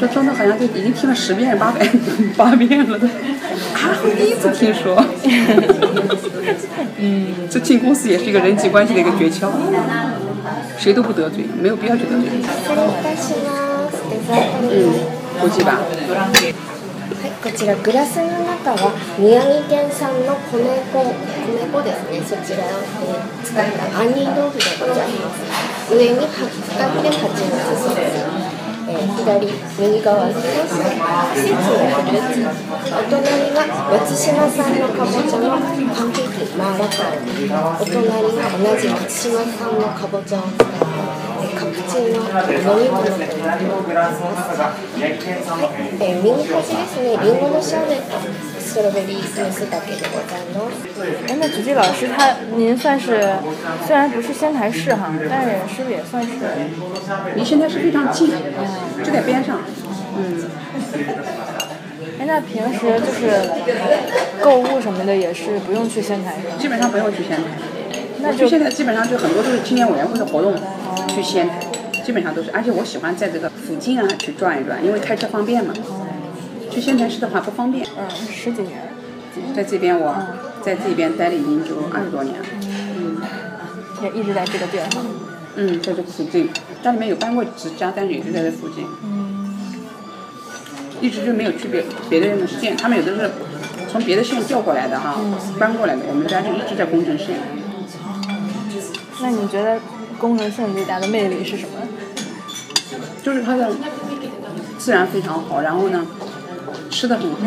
[0.00, 1.86] 这装的好像就已经听了十遍八百
[2.36, 3.10] 八遍了都，啊，
[4.02, 5.04] 我第一次听说。
[6.98, 9.50] 嗯，这进公司也是一个人际关系的一个诀窍，
[10.78, 12.34] 谁都不得罪，没有必要去得罪人。
[14.70, 14.92] 嗯，
[15.40, 15.80] 估计吧。
[17.24, 20.60] はい、こちらグラスの中は宮城県産の米
[20.92, 22.20] 粉米粉ですね。
[22.20, 25.40] そちらを、えー、使った杏仁豆腐でございます
[25.88, 28.28] 上に使って蜂蜜ソース、
[28.92, 31.00] えー、左右側に季節の
[31.96, 32.44] フルーツ
[32.92, 37.24] お隣が松島産のかぼちゃのパンケーキマーラタン
[37.80, 41.23] お隣が同じ松島産のかぼちゃを使った
[41.55, 42.19] カプチーノ
[42.75, 44.21] 飲み物となっております。
[44.21, 44.63] は
[44.99, 45.07] い、
[45.99, 48.17] えー、右端ですね、リンゴのシャーベット、
[48.59, 50.73] ストロベリームースだけでございます。
[51.27, 53.33] 哎，那菊菊老师他，您算是
[53.85, 56.29] 虽然不是仙台市哈，但是是不是也算是
[57.35, 58.31] 离仙台市非常近，
[59.03, 59.59] 就在边上。
[60.17, 60.49] 嗯。
[62.19, 63.31] 哎，那平时就是
[64.41, 66.55] 购物什么的也是不用去仙台是吧？
[66.59, 67.43] 基本上不用去仙台。
[68.24, 70.54] 那就现在基本上就很多都是青年委员会的活动，
[71.08, 71.60] 去仙台，
[72.02, 72.50] 基本上都是。
[72.52, 75.74] 而且我喜欢在这个附近啊去转一转，因为开车方便嘛。
[76.70, 77.86] 去仙台市的话不方便。
[77.98, 78.72] 嗯，十几年。
[79.54, 80.16] 在这边我
[80.62, 82.46] 在这边待了已经就二十多年了。
[82.62, 83.20] 嗯。
[84.02, 85.02] 也一直在这个地儿哈。
[85.56, 86.48] 嗯，在这个附近，
[86.82, 88.84] 家里面有搬过几家，但是也是在这附近。
[89.04, 89.54] 嗯。
[91.00, 93.30] 一直就没有去别别的县，他们有的是
[93.90, 95.20] 从别的县调过来的哈，
[95.58, 96.00] 搬过来的。
[96.08, 97.36] 我们家就一直在宫城县。
[99.24, 99.80] 那你觉得
[100.18, 101.80] 功能性最大的魅力是什么？
[103.22, 103.72] 就是它的
[104.76, 106.06] 自然非常好，然后呢，
[106.90, 107.38] 吃的很好，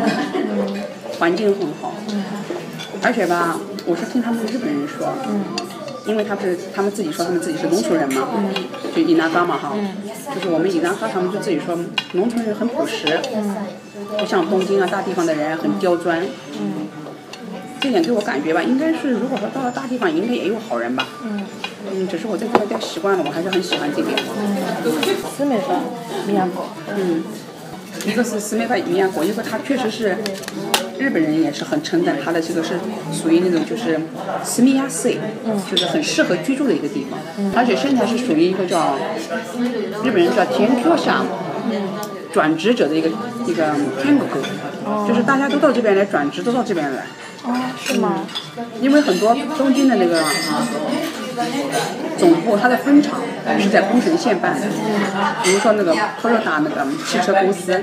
[1.20, 1.94] 环境很好，
[3.00, 3.56] 而且吧，
[3.86, 5.14] 我是听他们日本人说，
[6.04, 8.26] 因为他不是他们自己说他们自己是农村人嘛，
[8.92, 9.72] 就伊那嘎嘛哈，
[10.34, 11.78] 就是我们伊那嘎他们就自己说
[12.14, 13.20] 农村人很朴实，
[14.18, 16.26] 不像东京啊大地方的人很刁钻。
[17.80, 21.06] 这点给我感觉吧，应该是如果说到了大地方，应该也有好人吧。
[21.22, 21.44] 嗯。
[21.92, 24.16] 嗯，只是我在这边待习惯了，我还是很喜欢这边。
[24.38, 24.56] 嗯。
[25.36, 25.80] 斯美饭，
[26.26, 26.66] 米亚果。
[26.96, 27.22] 嗯。
[28.06, 30.16] 一个是斯美饭米亚果，一个它确实是
[30.98, 32.78] 日本人也是很称赞它的这个是
[33.12, 34.00] 属于那种就是
[34.44, 35.18] 斯米亚塞，
[35.70, 37.18] 就是很适合居住的一个地方。
[37.38, 37.52] 嗯。
[37.56, 38.96] 而且现在是属于一个叫
[40.04, 41.24] 日本人叫田票下
[42.32, 43.08] 转职者的一个
[43.46, 44.40] 一个天狗沟，
[45.08, 47.06] 就是大家都到这边来转职，都到这边来。
[47.44, 48.26] 哦，是吗？
[48.80, 50.22] 因为很多东京的那个
[52.18, 53.20] 总部，它的分厂
[53.58, 54.66] 是在宫城县办的。
[55.42, 57.80] 比如说那个 t o y o t 那个汽车公司，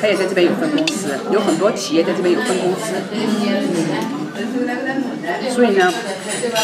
[0.00, 2.94] 它也在这边有分公司，有很多企业在这边有分公司。
[5.50, 5.92] 所以呢，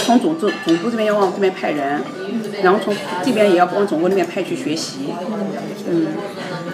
[0.04, 2.02] 从总部总部这边要往这边派人，
[2.62, 5.14] 然后从这边也要往总部那边派去学习，
[5.88, 6.08] 嗯，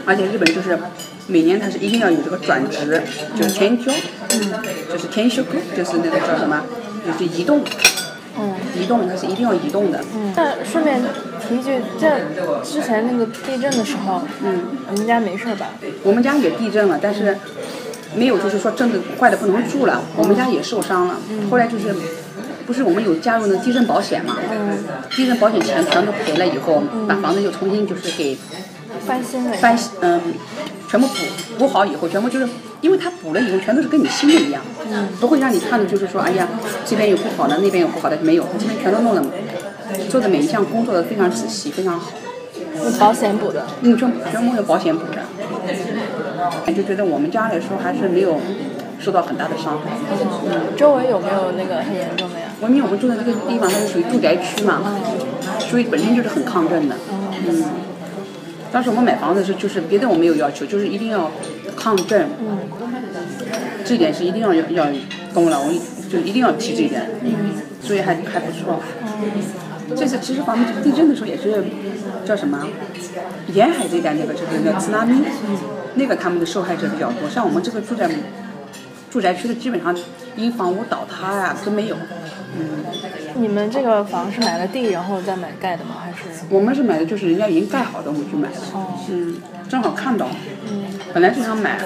[0.06, 0.78] 而且日本就是
[1.26, 3.02] 每年它是一定要有这个转职，
[3.36, 3.92] 就是天交，
[4.90, 5.42] 就是天修
[5.76, 6.62] 就是那个叫什么，
[7.06, 7.62] 就是移动，
[8.38, 10.32] 嗯移动它是一定要移动的，嗯。
[10.36, 11.00] 那顺便
[11.46, 12.20] 提一句，在
[12.62, 15.70] 之前那个地震的时候，嗯，你们家没事吧？
[16.02, 17.36] 我们家也地震了，但是
[18.14, 21.16] 没有就是说震的坏的不能住了，我们家也受伤了。
[21.50, 21.94] 后来就是
[22.66, 24.36] 不是我们有加入那地震保险嘛？
[24.50, 24.78] 嗯
[25.10, 28.36] 地震保险钱全都赔了以后，把房子又重新就是给
[29.06, 29.56] 翻新了。
[29.58, 30.20] 翻嗯，
[30.88, 31.14] 全部补
[31.58, 32.48] 补好以后，全部就是
[32.80, 34.62] 因为它补了以后全都是跟你新的一样，
[35.20, 36.46] 不会让你看的就是说哎呀
[36.84, 39.24] 这边有不好的，那边有不好的，没有，这边全都弄了
[40.10, 42.10] 做的每一项工作的非常仔细，非常好。
[42.76, 43.66] 用保险补的。
[43.80, 45.22] 嗯，全全部用保险补的。
[46.72, 48.38] 就觉得我们家来说还是没有
[49.00, 49.90] 受到很大的伤害。
[50.46, 52.46] 嗯周围有没有那个很严重的呀？
[52.68, 54.82] 因为我们住的那个地方它是属于住宅区嘛，
[55.58, 56.94] 所以本身就是很抗震的。
[57.48, 57.64] 嗯。
[58.76, 61.32] 当时我们买房子是就是别的我没有要求，就是一定要
[61.74, 62.28] 抗震。
[62.38, 62.58] 嗯。
[63.86, 64.84] 这点是一定要要要
[65.32, 65.72] 跟我老公
[66.10, 67.08] 就一定要提这一点。
[67.22, 67.32] 嗯。
[67.80, 68.82] 所以还还不错。
[69.96, 71.64] 这次其实房子地震的时候也是
[72.26, 72.68] 叫什么？
[73.54, 75.06] 沿海这边那个就是那个津波，
[75.94, 77.30] 那个他们的受害者比较多。
[77.30, 78.10] 像我们这个住在
[79.10, 79.96] 住宅区的，基本上
[80.36, 81.96] 因房屋倒塌呀、都没有。
[82.58, 82.84] 嗯，
[83.34, 85.96] 你们这个房是买了地然后再买盖的吗？
[86.02, 86.44] 还是？
[86.48, 88.56] 我们是买的就是人家已经盖好的，我们去买的。
[88.72, 88.98] 哦。
[89.10, 89.36] 嗯，
[89.68, 90.28] 正好看到，
[91.12, 91.78] 本来就想买，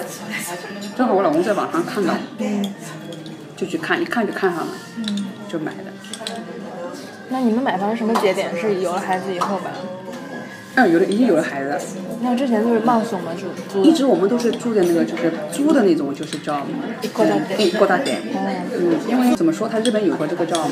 [0.96, 2.74] 正好我老公在网上看到，嗯
[3.56, 5.90] 就去看，一看就看上了，嗯就买的。
[7.28, 8.56] 那你们买房是什么节点？
[8.56, 9.70] 是有了孩子以后吧？
[10.80, 11.78] 嗯，有的，已经有了孩子。
[12.22, 13.32] 那之前就是慢送嘛，
[13.72, 13.82] 住。
[13.82, 16.66] 一直我们都是住在那个，就是租的那种，就是叫
[17.12, 18.22] 高大点对，高大点。
[18.34, 20.68] 嗯，因为怎么说，它日本有个这个叫，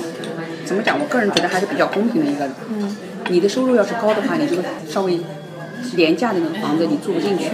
[0.64, 0.98] 怎么讲？
[0.98, 2.48] 我个人觉得还是比较公平的一个。
[2.70, 2.96] 嗯。
[3.30, 5.20] 你的收入要是高的话，你这个稍微
[5.94, 7.50] 廉价的那个房子你住不进去。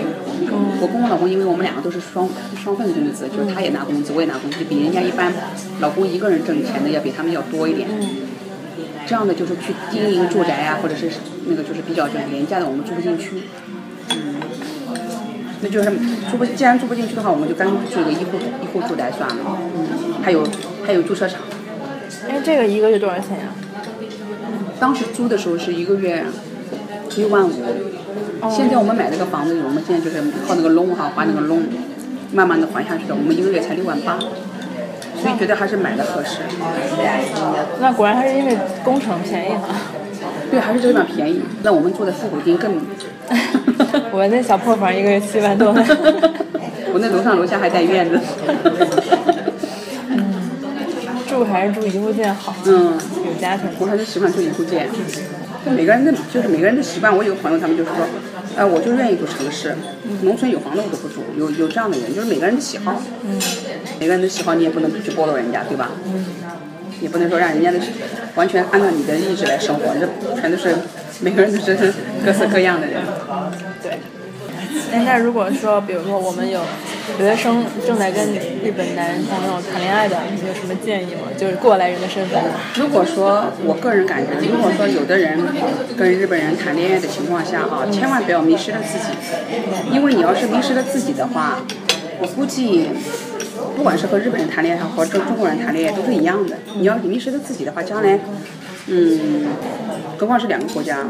[0.80, 2.28] 我跟我老公，因为我们两个都是双
[2.62, 5.32] 双份工资，就是他也拿工资，我也拿工资，比人家一般
[5.80, 7.88] 老公一个人挣钱的要比他们要多一点。
[9.07, 11.11] 这样的就是去经营住宅啊，或者是
[11.46, 13.42] 那个就是比较就是廉价的，我们住不进去。
[14.11, 14.34] 嗯，
[15.61, 15.90] 那就是
[16.30, 19.36] 住不，既然住不进去的话，我们就干脆住一个一户一户住宅算了。
[19.76, 20.46] 嗯，还有
[20.86, 21.40] 还有驻车场。
[22.28, 23.55] 哎，这个一个月多少钱呀？
[24.80, 26.24] 当时租的时候是一个月
[27.16, 27.52] 六万五，
[28.50, 31.61] 现在我们买这个房子，我们现在就是靠那个窿哈，还那个窿，
[32.32, 34.18] 慢慢的还下去的，我们一个月才六万八。
[35.25, 36.41] 所以觉得还是买的合适。
[37.81, 38.55] 那果然还是因为
[38.85, 39.75] 工程便宜哈。
[40.51, 41.43] 对，还是这个地方便宜。
[41.62, 42.77] 那我们住的复古町更。
[44.12, 45.68] 我那小破房一个月七万多。
[46.93, 48.20] 我那楼上楼下还带院子。
[50.11, 50.43] 嗯，
[51.27, 52.55] 住还是住一户建好。
[52.66, 52.93] 嗯。
[53.25, 53.66] 有家庭。
[53.79, 54.87] 我还是喜欢住一户建。
[55.64, 57.16] 每个人的就是每个人的习惯。
[57.16, 57.97] 我有个朋友，他们就是说，
[58.57, 59.74] 呃，我就愿意住城市，
[60.22, 61.22] 农村有房子我都不住。
[61.36, 63.02] 有有这样的人，就是每个人的喜好。
[63.24, 63.40] 嗯。
[64.00, 65.90] 每个人的喜好你也不能去剥夺人家，对吧？
[67.00, 67.78] 也不能说让人家的
[68.34, 70.09] 完全按照你的意志来生活，这
[70.40, 70.74] 全都是
[71.20, 71.92] 每个人都是
[72.24, 73.02] 各色各样的人。
[73.82, 73.98] 对。
[74.93, 76.61] 哎，那如果说，比如说我们有
[77.18, 81.29] 留学生正在跟日本男朋友谈恋爱的，你有什么建议吗？
[81.37, 82.41] 就是过来人的身份。
[82.77, 85.39] 如果说我个人感觉，如果说有的人
[85.97, 89.05] 跟日本人谈恋爱的情况下哈，千万不要迷失了自己，
[89.93, 91.59] 因为你要是迷失了自己的话，
[92.20, 92.89] 我估计。
[93.77, 96.57] 不管是和日本人谈恋爱，和中中国人谈恋爱，都是一样的。
[96.77, 98.18] 你要迷失了自己的话，将来，
[98.87, 99.47] 嗯，
[100.16, 101.05] 何况是两个国家，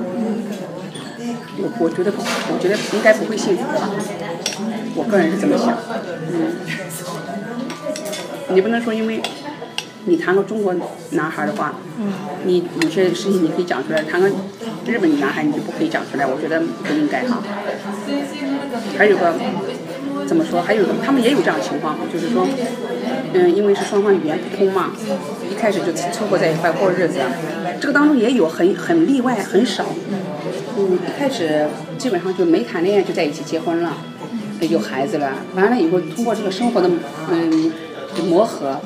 [1.59, 2.13] 我我觉得，
[2.53, 3.91] 我觉得应该不会幸福吧。
[4.95, 5.77] 我个人是这么想，
[6.33, 6.57] 嗯。
[8.51, 9.21] 你不能说因为，
[10.05, 10.75] 你谈个中国
[11.11, 12.13] 男孩的话，嗯
[12.45, 14.29] 你有些事情你可以讲出来；谈个
[14.87, 16.27] 日本男孩，你就不可以讲出来。
[16.27, 17.43] 我觉得不应该哈。
[18.99, 19.35] 还有个。
[20.27, 20.63] 怎么说？
[20.63, 22.47] 还有个他们也有这样的情况，就是说，
[23.35, 24.91] 嗯，因为是双方语言不通嘛，
[25.51, 27.19] 一开始就凑合在一块过日子。
[27.79, 29.85] 这个当中也有很很例外，很少。
[30.11, 30.17] 嗯，
[30.77, 31.67] 一开始
[31.97, 33.97] 基本上就没谈恋爱就在一起结婚了，
[34.61, 35.33] 有孩子了。
[35.55, 36.91] 完了以后，通过这个生活的
[37.31, 37.73] 嗯
[38.29, 38.81] 磨合，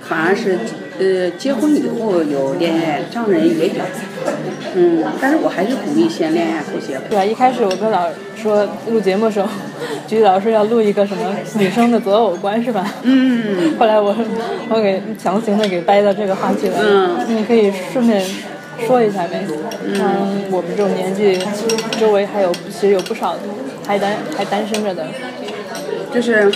[0.00, 0.58] 反而是
[0.98, 3.84] 呃结婚以后有恋爱，这样的人也有。
[4.74, 7.02] 嗯，但是我还是鼓励先恋爱后结婚。
[7.10, 9.48] 对啊，一开始我跟老说录节目的时候，
[10.06, 11.22] 菊老师要录一个什么
[11.58, 12.94] 女生的择偶观是吧？
[13.02, 13.76] 嗯。
[13.78, 14.14] 后来我
[14.68, 16.78] 我给强行的给掰到这个话题了。
[16.78, 17.36] 嗯。
[17.36, 18.24] 你可以顺便
[18.86, 19.44] 说一下呗。
[19.84, 20.44] 嗯。
[20.50, 21.38] 我们这种年纪，
[21.98, 23.36] 周围还有其实有不少
[23.86, 25.06] 还单还单身着的。
[26.12, 26.50] 就是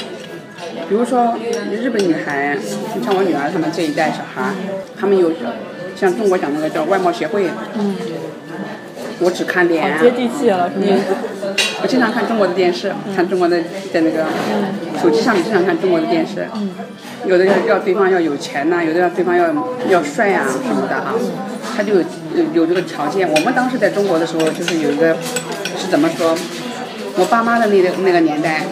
[0.88, 1.34] 比如说
[1.70, 2.56] 日本女孩，
[3.04, 4.52] 像我女儿她们这一代小孩，
[4.98, 5.32] 她们有
[5.94, 7.48] 像中国讲那个叫外貌协会，
[7.78, 7.94] 嗯，
[9.20, 11.00] 我只看脸，接地气了，是吗？
[11.82, 13.60] 我经常看中国的电视，看中国的
[13.92, 14.26] 在那个
[15.00, 16.48] 手机上面经常看中国的电视，
[17.26, 19.46] 有的要要对方要有钱呐、有的要对方要
[19.88, 21.14] 要帅啊、什么的哈，
[21.76, 22.00] 他就有
[22.34, 23.28] 有有这个条件。
[23.28, 25.16] 我们当时在中国的时候，就是有一个
[25.76, 26.36] 是怎么说？
[27.16, 28.66] 我爸妈的那个那个年代，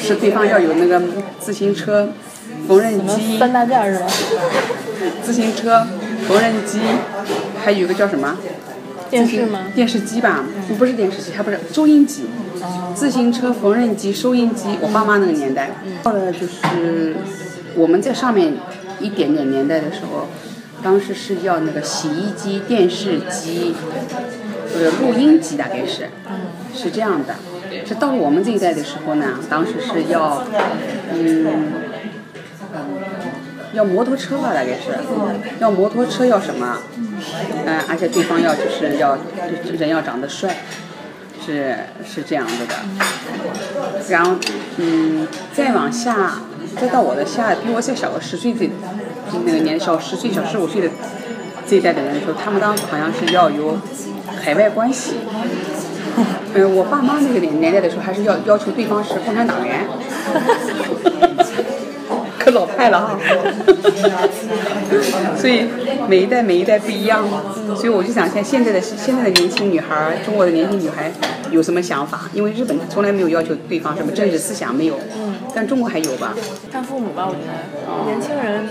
[0.00, 1.02] 是对方要有那个
[1.40, 2.10] 自行车、
[2.68, 4.06] 缝纫机、三大件儿是吧？
[5.22, 5.86] 自行车、
[6.28, 6.80] 缝纫机，
[7.64, 8.36] 还有一个叫什么？
[9.10, 9.66] 电视吗？
[9.74, 10.44] 电视机吧，
[10.78, 12.26] 不是电视机，还不是收音机。
[12.94, 15.70] 自行车、缝纫机、收音机，我爸妈那个年代，
[16.04, 17.16] 到了就是
[17.74, 18.54] 我们在上面
[19.00, 20.28] 一点点年代的时候，
[20.82, 23.74] 当时是要那个洗衣机、电视机，
[24.74, 26.08] 呃，录音机大概是，
[26.74, 27.36] 是这样的。
[27.86, 30.44] 是到了我们这一代的时候呢，当时是要，
[31.12, 31.72] 嗯，
[33.72, 34.98] 要摩托车吧，大概是，
[35.60, 36.78] 要摩托车要什么？
[37.66, 39.18] 嗯，而且对方要就是要
[39.78, 40.56] 人要长得帅，
[41.44, 42.74] 是是这样子的。
[44.08, 44.36] 然后
[44.78, 46.40] 嗯，再往下，
[46.80, 48.70] 再到我的下比我再小个十岁这
[49.44, 50.88] 那个年小十岁小十五岁的
[51.66, 53.78] 这一代的人的时候，他们当时好像是要有
[54.42, 55.14] 海外关系。
[56.54, 59.86] 嗯，我爸妈那个年年代的时候，还是要要求对方是共产党员。
[62.38, 63.18] 可老派了哈，
[65.36, 65.66] 所以
[66.08, 67.42] 每一代每一代不一样嘛，
[67.76, 71.12] 所以我就想像现在的现在的年轻女孩，中国的年轻女孩
[71.50, 72.30] 有什么想法？
[72.32, 74.98] 因为日本从来没有要求对方什么政治思想没有，
[75.54, 76.34] 但中国还有吧？
[76.72, 78.66] 看父母吧，我觉得年轻人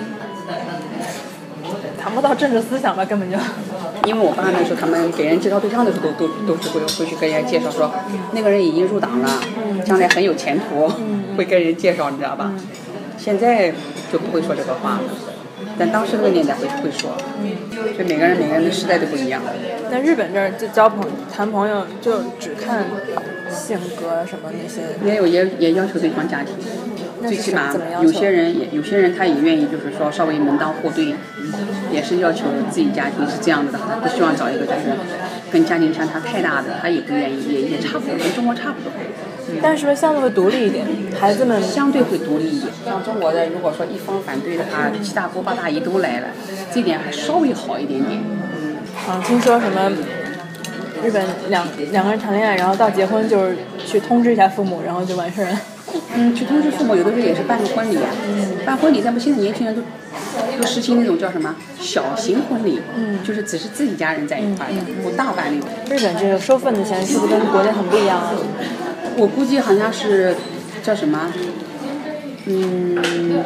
[1.99, 3.37] 谈不到政治思想吧，根本就。
[4.05, 7.91] 因为我爸那时候他们给人介绍对象的时候，都都都是会会去跟人家介绍说，
[8.31, 9.29] 那个人已经入党了，
[9.85, 10.89] 将来很有前途，
[11.37, 12.53] 会跟人介绍，你知道吧？
[13.17, 13.73] 现在
[14.11, 15.03] 就不会说这个话了，
[15.77, 17.11] 但当时那个年代会会说，
[17.93, 19.41] 所以每个人每个人的时代都不一样。
[19.91, 22.85] 那日本这儿就交朋谈朋友就只看
[23.51, 26.55] 性格什么那些，也有也也要求对方家庭，
[27.27, 31.13] 最起码有些人也有些人他也愿意就是说稍微门当户对，
[31.91, 34.93] 也是要求自己家庭是这样子的，他不希望找一个就是
[35.51, 38.91] 跟家庭相差太大的，他也不愿意，也也差不多，跟中国差不多。
[39.61, 40.85] 但是不是相对会独立一点？
[41.19, 42.71] 孩子们相对会独立一点。
[42.85, 46.27] 像中国的，如果说一方反对的话，七大姑八大姨都来了，
[46.71, 48.21] 这点还稍微好一点点。
[49.07, 49.91] 啊，听说什么
[51.03, 55.59] 日本两两个人谈恋爱，然后到结婚就是去通知一下父母，然后就完事儿了。
[56.15, 58.09] 嗯，去通知父母，有的时候也是办个婚礼啊。
[58.65, 59.81] 办婚礼，咱们现在年轻人都
[60.57, 62.79] 都实行那种叫什么小型婚礼，
[63.23, 65.69] 就是只是自己家人在一块儿的，不大办那种。
[65.89, 68.33] 日本这个收份子钱是不是跟国内很不一样啊？
[69.17, 70.35] 我估计好像是
[70.83, 71.31] 叫什么，
[72.45, 73.43] 嗯，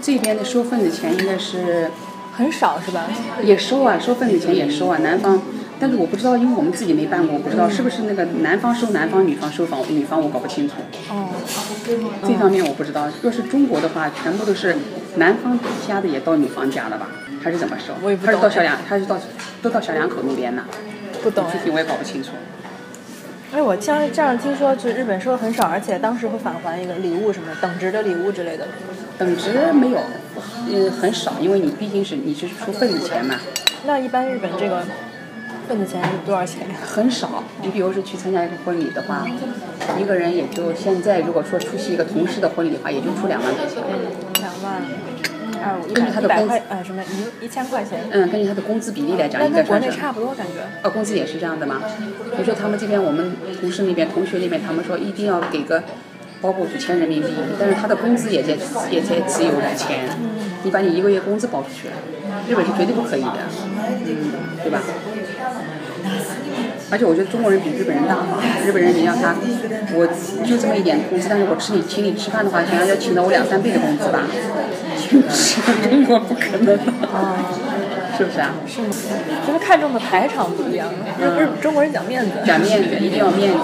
[0.00, 1.90] 这边的收份子钱应该是
[2.32, 3.06] 很少是吧？
[3.42, 5.40] 也收啊，收份子钱也收啊，南方。
[5.80, 10.74] 但是我不知道，因为我们自己没办过，我不知道是不是那个男方收男方，女方收房女方，我搞不清楚。
[11.08, 11.28] 哦，
[12.26, 13.08] 这方面我不知道。
[13.22, 14.76] 若是中国的话，全部都是
[15.16, 17.08] 男方家的也到女方家了吧？
[17.42, 17.94] 还是怎么收？
[18.02, 19.18] 我也不懂还是到小两，还是到
[19.62, 20.64] 都到小两口那边呢？
[21.22, 22.30] 不懂具体我也搞不清楚。
[23.52, 28.66] 哎，我像这样听说，就是日本收的很少，而且当时会返还一个礼物什么等值的礼物之类的。
[29.16, 29.98] 等值没有，
[30.68, 33.36] 嗯，很少，因为你毕竟是你是出份子钱嘛，
[33.86, 34.84] 那一般日本这个
[35.68, 36.74] 份子钱是多少钱呀？
[36.82, 37.44] 很少。
[37.62, 39.26] 你比如说去参加一个婚礼的话，
[39.98, 43.76] 一个人也就现在如果说出席一个同事的婚礼的话，也就出两万块钱。
[44.40, 44.82] 两万
[45.62, 48.00] 二五一根据他的工资，呃什么一一千块钱？
[48.10, 49.86] 嗯，根据他的工资比例来讲，应该算是。
[49.86, 50.54] 国内差不多感觉。
[50.82, 51.82] 呃，工资也是这样的嘛。
[52.32, 55.82] 比如说他们这边我们同事那边、同学那边，他们说一定要给个
[56.40, 58.52] 包括五千人民币，但是他的工资也才
[58.90, 60.08] 也才只有五千，
[60.62, 61.88] 你把你一个月工资包出去，
[62.48, 63.38] 日本是绝对不可以的，
[64.06, 64.80] 嗯，对吧？
[66.90, 69.34] 而且我觉得中国人比日本人大方，日本人你让他，
[69.94, 70.06] 我
[70.42, 74.22] 就这么一点工资，但是我吃你请你吃饭的话，想要要请到我两三倍的工资吧，
[74.96, 76.78] 请吃中国不可能，
[78.16, 78.54] 是不是啊？
[78.66, 78.88] 是吗？
[79.46, 80.88] 就是看重的排场不一样，
[81.20, 82.30] 日日中国人讲面子。
[82.46, 83.58] 讲面子，一定要面子。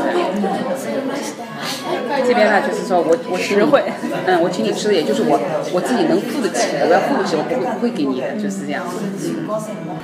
[2.23, 3.83] 这边呢，就是说我我实惠
[4.27, 5.41] 嗯，我请你吃的，也就是我
[5.73, 8.85] 我自己能付得起的，我要付不起，我不会不会给你的，就是这样。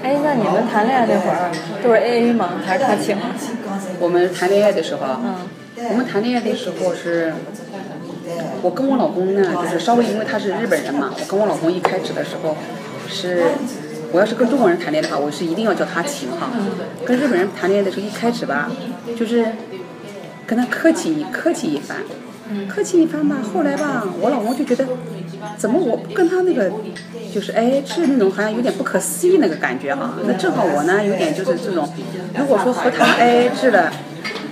[0.03, 1.51] 哎，那你们谈恋爱那会儿
[1.83, 2.61] 都是 A A 吗？
[2.65, 3.35] 还是他请啊？
[3.99, 5.07] 我们谈恋爱的时候，
[5.91, 7.33] 我们谈恋爱的时候是，
[8.63, 12.57] 我跟我老公呢，就是稍微因为他是日本人嘛，我跟我老公一开始的时候
[13.09, 13.43] 是，
[14.13, 16.51] 我要是跟中国人谈恋爱的话，我是一定要叫他请哈。
[17.05, 18.71] 跟日本人谈恋爱的时候，一开始吧，
[19.19, 19.45] 就是
[20.51, 21.98] 跟他客气客气一番，
[22.68, 23.36] 客气一番吧。
[23.55, 24.84] 后来吧，我老公就觉得，
[25.57, 26.72] 怎么我不跟他那个，
[27.32, 30.14] 就是哎是那种好像有点不可思议那个感觉哈。
[30.26, 31.88] 那正好我呢有点就是这种，
[32.36, 33.92] 如果说和他哎制了，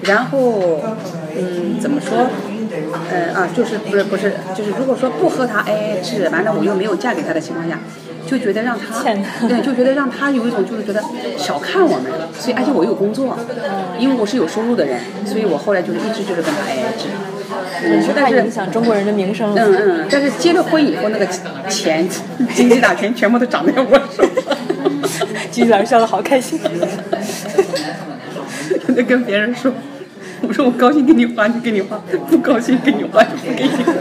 [0.03, 0.81] 然后
[1.37, 2.29] 嗯怎么说？
[3.11, 7.81] 呃啊，就是不是不是，就是如果说不和他 AA 制，完了我又没有嫁给他的情况下，
[8.29, 9.03] 就觉得让他
[9.49, 11.03] 对，就觉得让他有一种就是觉得
[11.37, 13.37] 小看我们，所以而且我有工作，
[13.99, 17.09] 因为我是有收入的人，所以我后来就是一直就是跟他 AA 制。
[17.83, 19.63] 但是太影响中国人的名声了。
[19.67, 21.27] 嗯嗯，但是结了婚以后，那个
[21.69, 22.07] 钱
[22.55, 24.55] 经济大权全部都掌在我手上。
[25.51, 26.61] 吉吉老师笑得好开心。
[28.87, 29.73] 他 就跟别人说，
[30.43, 31.99] 我说我高兴给你花就给你花，
[32.29, 33.93] 不高兴给你花就不给你花。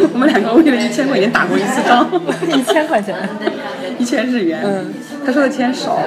[0.12, 2.08] 我们两个为了一千块钱打过一次仗，
[2.48, 3.14] 一千块钱，
[3.98, 4.60] 一千日元。
[5.24, 5.98] 他说的钱少，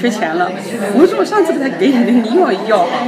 [0.00, 0.50] 缺钱了。
[0.94, 3.02] 我说我上次给他给你的，你又要要啊？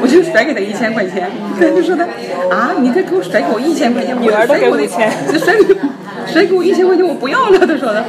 [0.00, 2.04] 我就甩给他一千块钱，他就说他
[2.54, 5.76] 啊，你再给我甩给我一千块钱，我女儿都甩我的给五千甩给
[6.32, 7.58] 甩给我一千块钱，我不要了。
[7.58, 8.02] 他说的，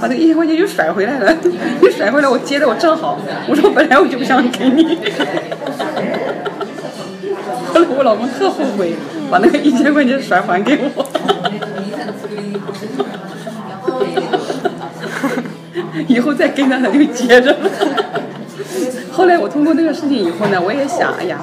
[0.00, 1.36] 把这一千块钱又甩回来了，
[1.82, 4.98] 又甩回来，我接的我正好，我说本来我就不想给你。
[7.72, 8.92] 后来我老公特后悔，
[9.30, 11.01] 把那个一千块钱甩还给我。
[16.08, 17.70] 以后再跟他他就接着了。
[19.12, 21.40] 后来我通过那个事情以后呢，我也想，哎呀，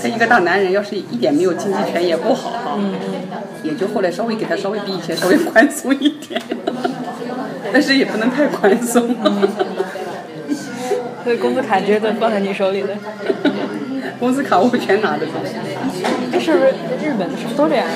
[0.00, 2.78] 他一个大男人要是一点没有经济权也不好哈，
[3.62, 6.40] 也就后来稍微给他稍微比以前稍微宽松一点，
[7.72, 9.14] 但是也不能太宽松。
[11.22, 12.88] 所以工资卡直接都放在你手里了。
[14.18, 15.32] 工资卡我全拿得住。
[16.32, 16.66] 哎，是不是
[17.00, 17.86] 日本是不是都这样？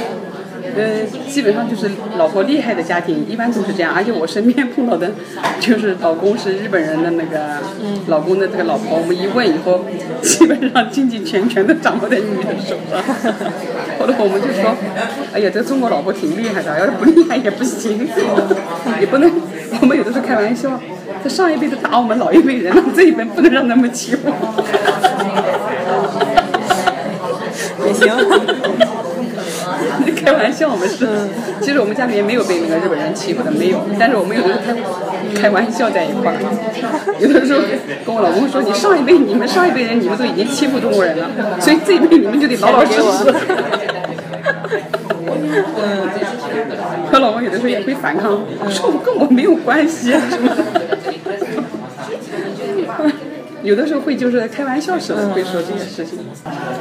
[0.77, 3.95] 呃，基本上就是老婆厉害的家庭，一般都是这样。
[3.95, 5.11] 而且我身边碰到的，
[5.59, 7.59] 就是老公是日本人的那个，
[8.09, 9.87] 老公的这个老婆，我们一问以后，
[10.23, 13.03] 基本上经济权全都掌握在女人手上。
[13.99, 14.77] 后来我们就说，
[15.33, 18.07] 哎呀，这中国老婆挺厉害的，要是不厉害也不行，
[19.01, 19.31] 也不能。
[19.81, 20.79] 我们有的时候开玩笑，
[21.23, 24.31] 这上一辈子打我们老一辈人了，这一辈不能让他们欺负。
[27.85, 28.13] 也行。
[30.27, 31.07] 开玩笑，我们是，
[31.61, 33.79] 其实我们家里面没有被那个日本人欺负的，没有。
[33.97, 34.61] 但是我们有的时候
[35.37, 36.39] 开开玩笑在一块儿，
[37.21, 37.61] 有的时候
[38.05, 43.33] 跟我老公说，你上一辈你们上一辈人你们都已经欺负中国人了，所以这一辈你们就得老老实实。
[45.79, 46.11] 嗯，
[47.13, 48.33] 我老公有的时候也会反抗，
[48.69, 50.96] 说我跟我没有关系，什么的。
[53.67, 56.21] 有的时候会就是开玩笑时候会说这些事情。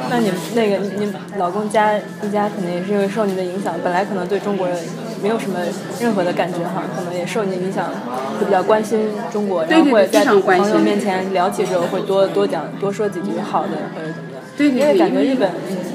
[0.08, 4.78] 那你那个你老公家一家肯定也是因为受你的影响，本来可能对中国人
[5.20, 5.58] 没有什么
[6.00, 7.90] 任何的感觉哈，可能也受你的影响，
[8.38, 14.35] 会比较关心中国，然后会在朋友面前聊起之后会多多讲多说几句好的或者怎么样。
[14.56, 15.50] 对对对，因为感觉日本，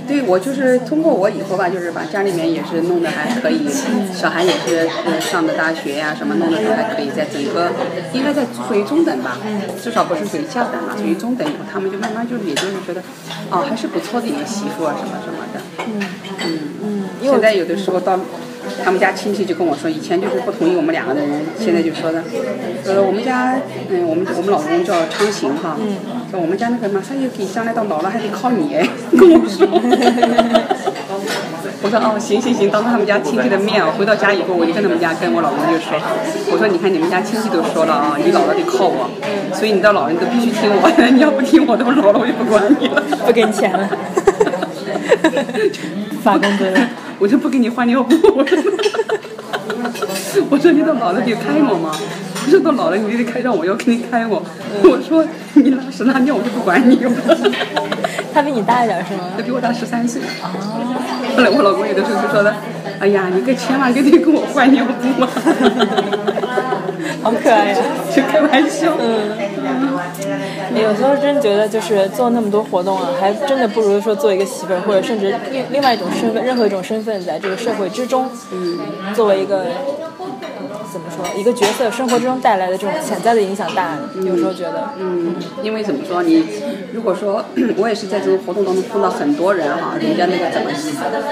[0.07, 3.67] 对我就是通过我以后吧，就是把家里面也是弄得还可以，
[4.13, 7.71] 小孩也是呃上的大学呀、什么弄得都还可以，在整个
[8.13, 9.37] 应该在属于中等吧，
[9.81, 13.01] 至少不是属于下等吧，属于中等以后，他们就慢慢就是也就是觉得，
[13.49, 15.99] 哦还是不错的一个媳妇啊什么什么的，嗯。
[16.43, 18.19] 嗯嗯，现在有的时候到。
[18.83, 22.23] 他们家亲戚就跟我说，以前就是不同意我们两个的人，现在就说的，
[22.85, 23.55] 呃，我们家，
[23.89, 25.77] 嗯，我们我们老公叫昌行哈，
[26.29, 28.87] 说我们家那个马上又给将来到老了还得靠你哎，
[29.17, 29.67] 跟我说。
[31.83, 35.97] 我说哦，行行行，当着他们家亲戚的面，回到家以后我就跟他们家跟我老公就说，
[36.51, 39.09] 我说你看你们家亲戚都说了啊，你老了得靠我，
[39.53, 43.89] 所以你到老了你都必须听我的，你要不听我的，我老了我就不管你了，不给你钱了，
[46.23, 46.79] 发工资了。
[47.21, 48.57] 我就不给你换尿布，我说，
[50.49, 51.91] 我说你都老了你开我吗，
[52.43, 54.41] 我说都老了你得开让我要给你开我，
[54.81, 57.11] 我说你拉屎拉尿我就不管你了。
[58.33, 59.25] 他比你大一点是吗？
[59.37, 60.19] 他比我大十三岁。
[61.37, 62.55] 后来我老公有的时候就说的，
[62.99, 65.29] 哎呀，你可千万别得给我换尿布啊。
[67.21, 67.77] 好可爱呀，
[68.15, 68.93] 就开玩笑。
[68.99, 69.37] 嗯。
[70.75, 78.79] 有时候真觉得就是做那么多活动啊，还真的不如说做一个媳妇儿，或者甚至另另外一种身份，任何一种身份，在这个社会之中，嗯，
[79.13, 79.65] 作为一个
[81.37, 83.97] 一个角色，生活之中带来的这种潜在的影响大。
[84.23, 86.45] 有时候觉得，嗯，因为怎么说，你
[86.93, 87.43] 如果说
[87.77, 90.71] 我也是在这种活动当中碰到很多人哈，人家那个怎么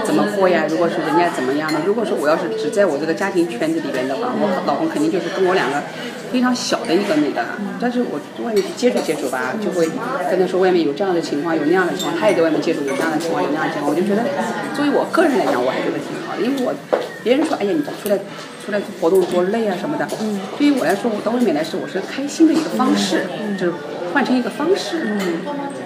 [0.04, 0.66] 怎么过呀？
[0.70, 5.82] 如果是人家怎么样的，如果说我要是只在我这个家庭圈子里边的话，我老公肯定就是跟我两个。
[6.30, 7.42] 非常小的一个那个，
[7.82, 9.90] 但是我外面去接触接触吧，就会
[10.30, 14.22] 跟他说外面有这样的情况，有那样的情况，他也在外面接触有这样的情况，有那样的情况，我就觉得，
[14.78, 16.70] 作为我个人来讲，我还觉得挺好的，因为我
[17.30, 18.18] 别人说，哎呀，你出来
[18.66, 20.08] 出来活动多累啊什么的，
[20.58, 23.74] 对于我来说，我到外面来是我是开心的一个方式，就是
[24.12, 25.02] 换成一个方式。
[25.06, 25.20] 嗯，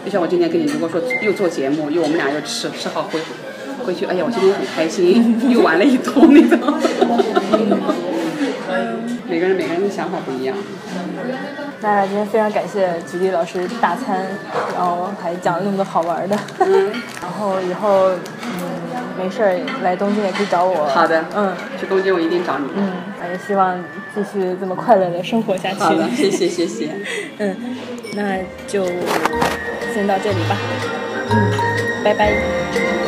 [0.05, 3.19] 就像我今天跟你如果说又做节目，又我们俩又吃吃好回
[3.85, 6.57] 回去，哎呀，我今天很开心， 又玩了一通那种。
[9.33, 10.55] 每个人每个人的想法不一样。
[11.81, 14.27] 那今天非常感谢菊丽老师大餐，
[14.75, 16.37] 然后还讲了那么多好玩的。
[17.19, 18.61] 然后以后嗯
[19.17, 20.85] 没事儿来东京也可以找我。
[20.85, 22.67] 好的，嗯去东京我一定找你。
[22.75, 22.93] 嗯，
[23.31, 25.79] 也希望继续这么快乐的生活下去。
[25.79, 26.91] 好的，谢谢谢谢。
[27.39, 27.57] 嗯，
[28.13, 28.85] 那就
[29.95, 30.55] 先到这里吧。
[31.31, 31.51] 嗯，
[32.03, 33.02] 拜拜。